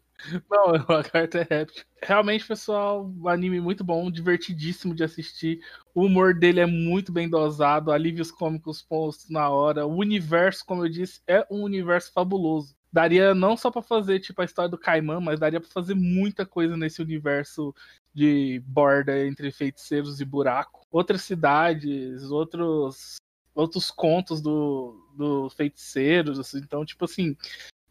[0.50, 1.84] Não, o lagarto é réptil.
[2.02, 5.60] Realmente, pessoal, um anime muito bom, divertidíssimo de assistir.
[5.96, 9.86] O humor dele é muito bem dosado, alívios cômicos postos na hora.
[9.86, 12.76] O universo, como eu disse, é um universo fabuloso.
[12.94, 16.46] Daria não só para fazer tipo a história do Caimã, mas daria para fazer muita
[16.46, 17.74] coisa nesse universo
[18.14, 20.86] de borda entre feiticeiros e buraco.
[20.92, 23.16] Outras cidades, outros
[23.54, 26.60] outros contos do, do feiticeiros, assim.
[26.60, 27.36] então tipo assim,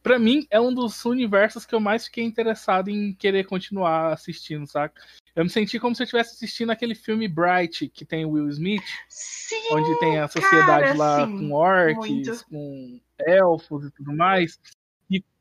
[0.02, 4.66] para mim é um dos universos que eu mais fiquei interessado em querer continuar assistindo,
[4.66, 5.00] saca?
[5.34, 8.48] Eu me senti como se eu estivesse assistindo aquele filme Bright que tem o Will
[8.48, 12.44] Smith, Sim, onde tem a sociedade cara, lá sim, com orcs, muito.
[12.46, 14.58] com elfos e tudo mais.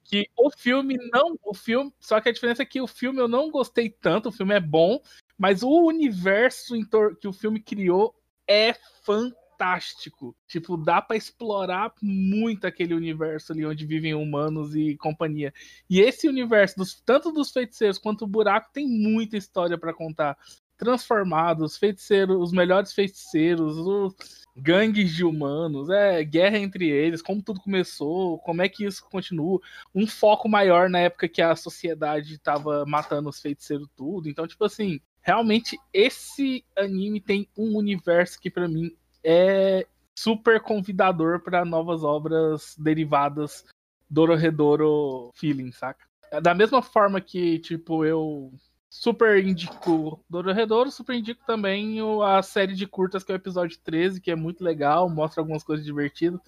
[0.10, 3.28] Que o filme não, o filme, só que a diferença é que o filme eu
[3.28, 5.00] não gostei tanto, o filme é bom,
[5.38, 6.74] mas o universo
[7.22, 8.16] que o filme criou
[8.48, 10.36] é fantástico.
[10.48, 15.54] Tipo, dá pra explorar muito aquele universo ali onde vivem humanos e companhia.
[15.88, 20.36] E esse universo, dos, tanto dos feiticeiros quanto o buraco, tem muita história pra contar.
[20.80, 24.16] Transformados, feiticeiros, os melhores feiticeiros, os
[24.56, 29.60] gangues de humanos, é guerra entre eles, como tudo começou, como é que isso continua,
[29.94, 34.30] um foco maior na época que a sociedade estava matando os feiticeiros tudo.
[34.30, 39.86] Então, tipo assim, realmente esse anime tem um universo que pra mim é
[40.18, 43.66] super convidador para novas obras derivadas
[44.10, 46.06] Dororedoro feeling, saca?
[46.42, 48.52] Da mesma forma que, tipo, eu
[48.90, 54.20] super indico Dororedoro, super indico também a série de curtas que é o episódio 13,
[54.20, 56.40] que é muito legal, mostra algumas coisas divertidas.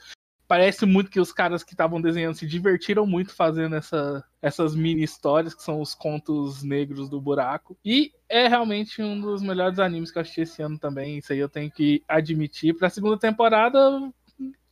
[0.48, 5.02] Parece muito que os caras que estavam desenhando se divertiram muito fazendo essa, essas mini
[5.02, 7.78] histórias, que são os contos negros do buraco.
[7.86, 11.20] E é realmente um dos melhores animes que eu assisti esse ano também.
[11.20, 12.74] Isso aí eu tenho que admitir.
[12.74, 14.12] Pra segunda temporada,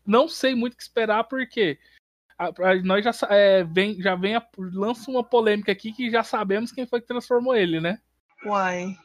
[0.05, 1.98] não sei muito o que esperar, porque a- a-
[2.83, 6.85] nós já, é, vem, já vem a, lança uma polêmica aqui que já sabemos quem
[6.87, 7.99] foi que transformou ele, né?
[8.45, 8.95] Uai,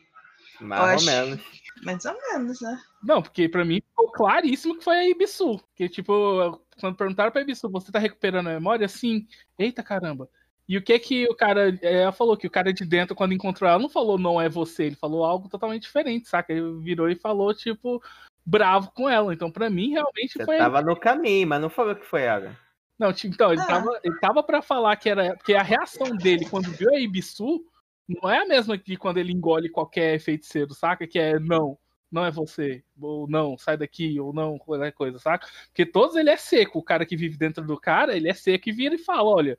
[0.61, 1.41] Mais ou menos.
[1.83, 2.81] mais ou menos, né?
[3.03, 5.61] Não, porque pra mim ficou claríssimo que foi a Ibisu.
[5.75, 8.87] Que, tipo, quando perguntaram pra Ibisu, você tá recuperando a memória?
[8.89, 9.27] Sim.
[9.59, 10.29] Eita caramba.
[10.67, 11.77] E o que que o cara.
[11.83, 14.49] é, Ela falou que o cara de dentro, quando encontrou ela, não falou não é
[14.49, 16.53] você, ele falou algo totalmente diferente, saca?
[16.53, 18.03] Ele virou e falou, tipo,
[18.47, 19.35] bravo com ela.
[19.35, 20.57] Então, pra mim, realmente Você foi.
[20.57, 22.57] tava no caminho, mas não falou que foi ela.
[22.99, 23.67] Não, então, ele, Ah.
[23.67, 25.37] tava, ele tava pra falar que era.
[25.37, 27.65] Porque a reação dele quando viu a Ibisu
[28.09, 31.07] não é a mesma que quando ele engole qualquer feiticeiro, saca?
[31.07, 31.77] Que é não,
[32.11, 35.47] não é você, ou não, sai daqui, ou não, qualquer coisa, saca?
[35.67, 36.79] Porque todos ele é seco.
[36.79, 39.59] O cara que vive dentro do cara, ele é seco e vira e fala: olha.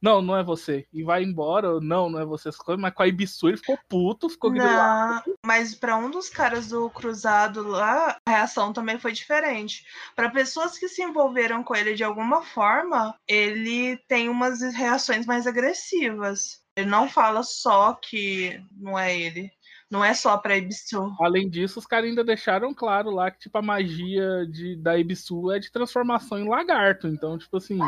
[0.00, 0.86] Não, não é você.
[0.92, 2.50] E vai embora, não, não é você.
[2.78, 5.24] Mas com a Ibisu ele ficou puto, ficou grilado.
[5.26, 9.84] Não, mas para um dos caras do cruzado lá, a reação também foi diferente.
[10.14, 15.46] Para pessoas que se envolveram com ele de alguma forma, ele tem umas reações mais
[15.46, 16.60] agressivas.
[16.76, 19.50] Ele não fala só que não é ele.
[19.90, 21.16] Não é só pra Ibisu.
[21.18, 25.50] Além disso, os caras ainda deixaram claro lá que, tipo, a magia de, da Ibisu
[25.50, 27.08] é de transformação em lagarto.
[27.08, 27.78] Então, tipo assim,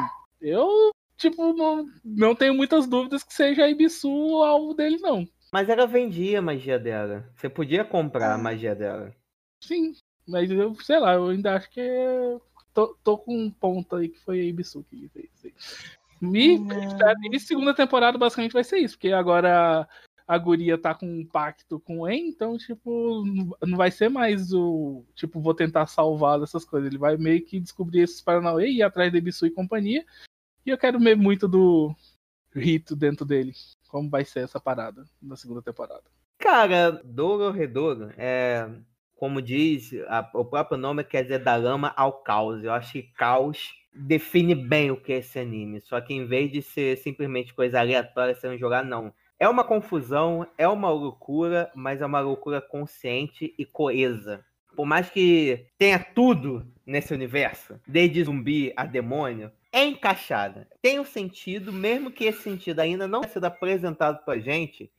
[0.41, 0.91] eu,
[1.21, 5.29] tipo, não, não tenho muitas dúvidas que seja a Ibisu o alvo dele, não.
[5.53, 7.29] Mas ela vendia a magia dela.
[7.37, 8.39] Você podia comprar a Ah.
[8.39, 9.15] magia dela.
[9.63, 9.93] Sim,
[10.27, 12.39] mas eu, sei lá, eu ainda acho que é...
[12.73, 15.55] tô, tô com um ponto aí que foi a Ibisu que fez isso aí.
[16.37, 16.77] E, Não.
[17.33, 19.89] e segunda temporada basicamente vai ser isso, porque agora
[20.29, 23.25] a guria tá com um pacto com o En, então, tipo,
[23.67, 25.03] não vai ser mais o.
[25.15, 26.89] Tipo, vou tentar salvar dessas coisas.
[26.89, 30.05] Ele vai meio que descobrir esses Paranauê e ir atrás de Bisu e companhia.
[30.71, 31.93] E eu quero ver muito do
[32.55, 33.53] rito dentro dele.
[33.89, 36.05] Como vai ser essa parada na segunda temporada.
[36.39, 38.69] Cara, Douro Redouro é.
[39.17, 42.63] Como diz, a- o próprio nome quer dizer da lama ao caos.
[42.63, 45.81] Eu acho que caos define bem o que é esse anime.
[45.81, 49.13] Só que em vez de ser simplesmente coisa aleatória sendo jogada, não.
[49.41, 54.45] É uma confusão, é uma loucura, mas é uma loucura consciente e coesa.
[54.77, 60.69] Por mais que tenha tudo nesse universo, desde zumbi a demônio, é encaixada.
[60.83, 64.91] Tem um sentido, mesmo que esse sentido ainda não tenha sido apresentado pra gente,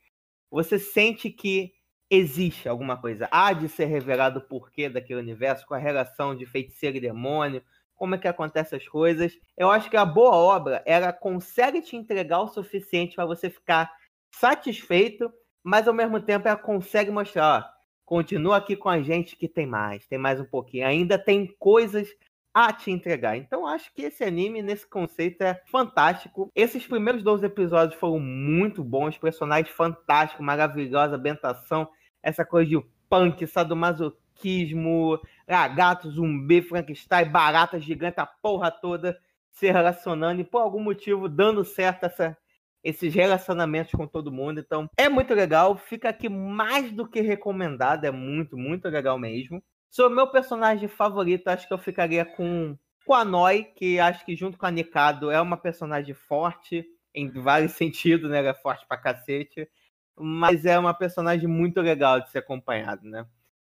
[0.50, 1.72] você sente que
[2.10, 3.28] existe alguma coisa.
[3.30, 7.62] Há de ser revelado o porquê daquele universo, com a relação de feiticeiro e demônio,
[7.94, 9.38] como é que acontecem as coisas.
[9.56, 13.90] Eu acho que a boa obra, ela consegue te entregar o suficiente para você ficar
[14.34, 19.48] satisfeito, mas ao mesmo tempo ela consegue mostrar, ó, continua aqui com a gente que
[19.48, 22.08] tem mais, tem mais um pouquinho, ainda tem coisas
[22.54, 23.36] a te entregar.
[23.36, 26.50] Então acho que esse anime, nesse conceito, é fantástico.
[26.54, 31.88] Esses primeiros 12 episódios foram muito bons, personagens fantásticos, maravilhosa ambientação,
[32.22, 39.18] essa coisa de punk, sadomasoquismo, ah, gato, zumbi, Frankenstein, barata gigante, a porra toda
[39.52, 42.36] se relacionando e por algum motivo dando certo essa,
[42.82, 44.60] esses relacionamentos com todo mundo.
[44.60, 49.62] Então é muito legal, fica aqui mais do que recomendado, é muito, muito legal mesmo.
[49.92, 52.74] Sobre meu personagem favorito, acho que eu ficaria com,
[53.04, 56.82] com a Noi, que acho que junto com a Nikado é uma personagem forte,
[57.14, 58.38] em vários sentidos, né?
[58.38, 59.68] Ela é forte pra cacete.
[60.18, 63.26] Mas é uma personagem muito legal de ser acompanhado, né?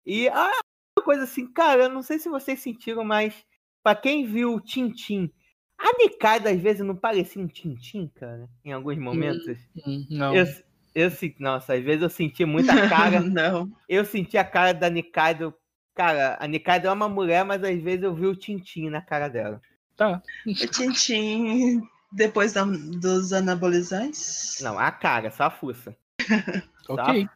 [0.06, 0.52] E ah,
[0.96, 3.44] uma coisa assim, cara, eu não sei se vocês sentiram, mas
[3.82, 5.28] pra quem viu o Tintim,
[5.76, 9.58] a Nikado às vezes não parecia um Tintim, cara, em alguns momentos.
[9.84, 10.32] Hum, não.
[10.32, 10.46] Eu,
[10.94, 13.20] eu senti, nossa, às vezes eu senti muita cara.
[13.20, 13.68] não.
[13.88, 15.52] eu senti a cara da Nikaido.
[15.94, 19.28] Cara, a Nikaido é uma mulher, mas às vezes eu vi o Tintim na cara
[19.28, 19.60] dela.
[19.96, 20.20] Tá.
[20.46, 24.58] O Tintin, depois da- dos anabolizantes?
[24.60, 25.96] Não, a cara, só a fuça.
[26.86, 27.26] Ok.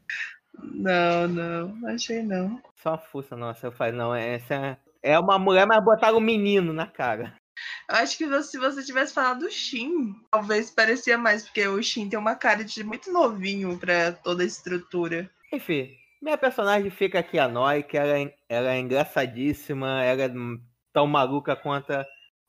[0.62, 2.60] Não, não, achei não.
[2.82, 3.66] Só a fuça, nossa.
[3.68, 7.34] Eu falei, não, essa é uma mulher, mas botaram um menino na cara.
[7.88, 11.82] Eu acho que você- se você tivesse falado do Shin, talvez parecia mais, porque o
[11.82, 15.30] Shin tem uma cara de muito novinho pra toda a estrutura.
[15.52, 20.30] Enfim, minha personagem fica aqui a Noi, que ela é, ela é engraçadíssima, ela é
[20.92, 21.92] tão maluca quanto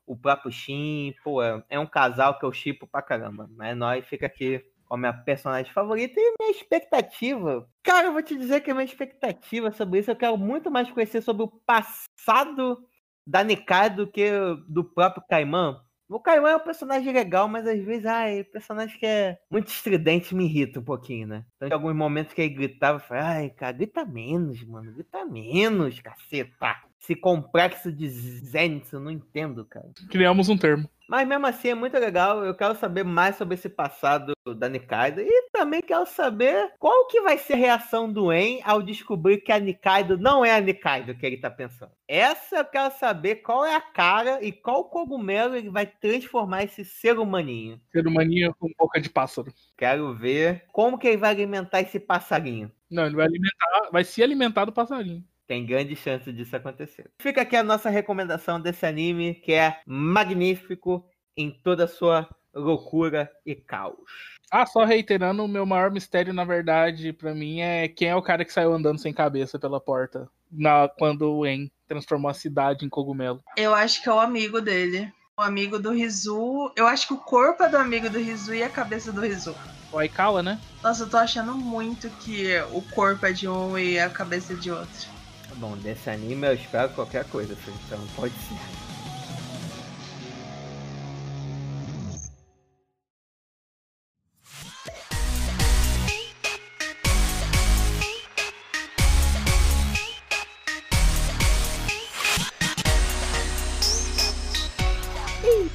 [0.06, 1.14] o próprio Shin.
[1.22, 3.48] Pô, é é um casal que eu chipo pra caramba.
[3.56, 7.64] Mas Noi fica aqui como minha personagem favorita e minha expectativa.
[7.84, 10.90] Cara, eu vou te dizer que a minha expectativa sobre isso, eu quero muito mais
[10.90, 12.76] conhecer sobre o passado
[13.24, 14.28] da Nikai do que
[14.66, 15.80] do próprio Kaiman.
[16.10, 20.34] O Kaiman é um personagem legal, mas às vezes, ai, personagem que é muito estridente
[20.34, 21.46] me irrita um pouquinho, né?
[21.54, 25.24] Então, em alguns momentos que ele gritava, eu falei, ai, cara, grita menos, mano, grita
[25.24, 26.76] menos, caceta.
[27.00, 29.90] Esse complexo de Zenitsu, eu não entendo, cara.
[30.10, 30.88] Criamos um termo.
[31.10, 32.44] Mas mesmo assim é muito legal.
[32.44, 35.20] Eu quero saber mais sobre esse passado da Nikaido.
[35.20, 39.50] E também quero saber qual que vai ser a reação do En ao descobrir que
[39.50, 41.90] a Nikaido não é a Nikaido que ele tá pensando.
[42.06, 46.84] Essa eu quero saber qual é a cara e qual cogumelo ele vai transformar esse
[46.84, 47.80] ser humaninho.
[47.90, 49.52] Ser humaninho com boca de pássaro.
[49.76, 52.70] Quero ver como que ele vai alimentar esse passarinho.
[52.88, 55.24] Não, ele vai alimentar, vai se alimentar do passarinho.
[55.50, 57.10] Tem grande chance disso acontecer.
[57.20, 61.04] Fica aqui a nossa recomendação desse anime, que é magnífico
[61.36, 64.38] em toda a sua loucura e caos.
[64.48, 68.22] Ah, só reiterando, o meu maior mistério, na verdade, pra mim, é quem é o
[68.22, 72.86] cara que saiu andando sem cabeça pela porta na, quando o En transformou a cidade
[72.86, 73.42] em cogumelo.
[73.56, 75.12] Eu acho que é o amigo dele.
[75.36, 76.72] O amigo do Rizu.
[76.76, 79.56] Eu acho que o corpo é do amigo do Rizu e a cabeça do Rizu.
[79.92, 80.60] O Aikawa, né?
[80.80, 84.56] Nossa, eu tô achando muito que o corpo é de um e a cabeça é
[84.56, 85.19] de outro.
[85.60, 88.89] Bom, desse anime eu espero qualquer coisa, filho, então pode ser.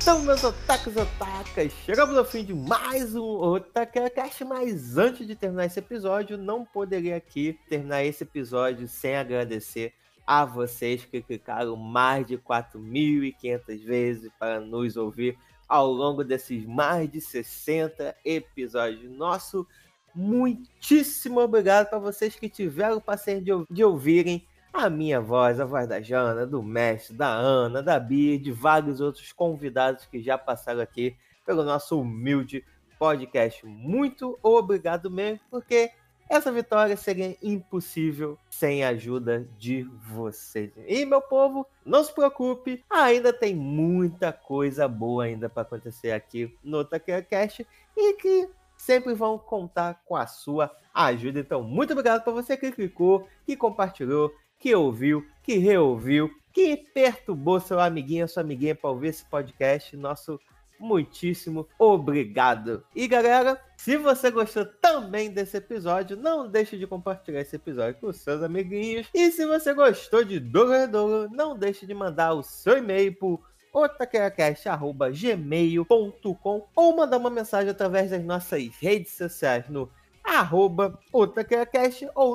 [0.06, 5.66] Então, meus otakus otakas, chegamos ao fim de mais um Otakacast, mas antes de terminar
[5.66, 12.28] esse episódio, não poderia aqui terminar esse episódio sem agradecer a vocês que clicaram mais
[12.28, 19.12] de 4.500 vezes para nos ouvir ao longo desses mais de 60 episódios.
[19.12, 19.66] Nosso
[20.14, 24.46] muitíssimo obrigado para vocês que tiveram o paciência de, de ouvirem
[24.76, 28.52] a minha voz, a voz da Jana, do Mestre, da Ana, da Bia e de
[28.52, 31.16] vários outros convidados que já passaram aqui
[31.46, 32.64] pelo nosso humilde
[33.00, 33.66] podcast.
[33.66, 35.92] Muito obrigado mesmo, porque
[36.30, 40.72] essa vitória seria impossível sem a ajuda de vocês.
[40.88, 46.54] E meu povo, não se preocupe, ainda tem muita coisa boa ainda para acontecer aqui
[46.64, 47.66] no TaqueraCast
[47.96, 51.40] e que sempre vão contar com a sua ajuda.
[51.40, 57.60] Então, muito obrigado para você que clicou, que compartilhou, que ouviu, que reouviu, que perturbou
[57.60, 59.96] seu amiguinho, sua amiguinha para ouvir esse podcast.
[59.98, 60.40] Nosso
[60.80, 62.84] muitíssimo obrigado.
[62.96, 68.12] E galera, se você gostou também desse episódio, não deixe de compartilhar esse episódio com
[68.14, 69.08] seus amiguinhos.
[69.14, 73.44] E se você gostou de Dogador, não deixe de mandar o seu e-mail pro
[73.74, 79.92] otaqueracast.gmail.com ou mandar uma mensagem através das nossas redes sociais no
[80.24, 81.28] arroba ou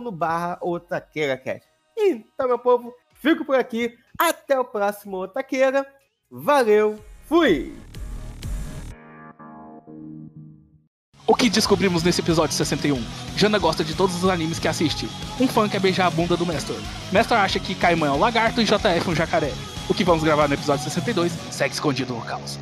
[0.01, 1.70] no barra otaqueracast.
[2.09, 3.97] Então, meu povo, fico por aqui.
[4.19, 5.87] Até o próximo Otaqueira.
[6.31, 7.75] Valeu, fui!
[11.27, 13.01] O que descobrimos nesse episódio 61?
[13.37, 15.09] Jana gosta de todos os animes que assiste.
[15.41, 16.77] Um fã quer beijar a bunda do Mestor.
[17.13, 19.53] Mestor acha que Caimã é um lagarto e JF um jacaré.
[19.89, 22.59] O que vamos gravar no episódio 62 segue escondido no caos.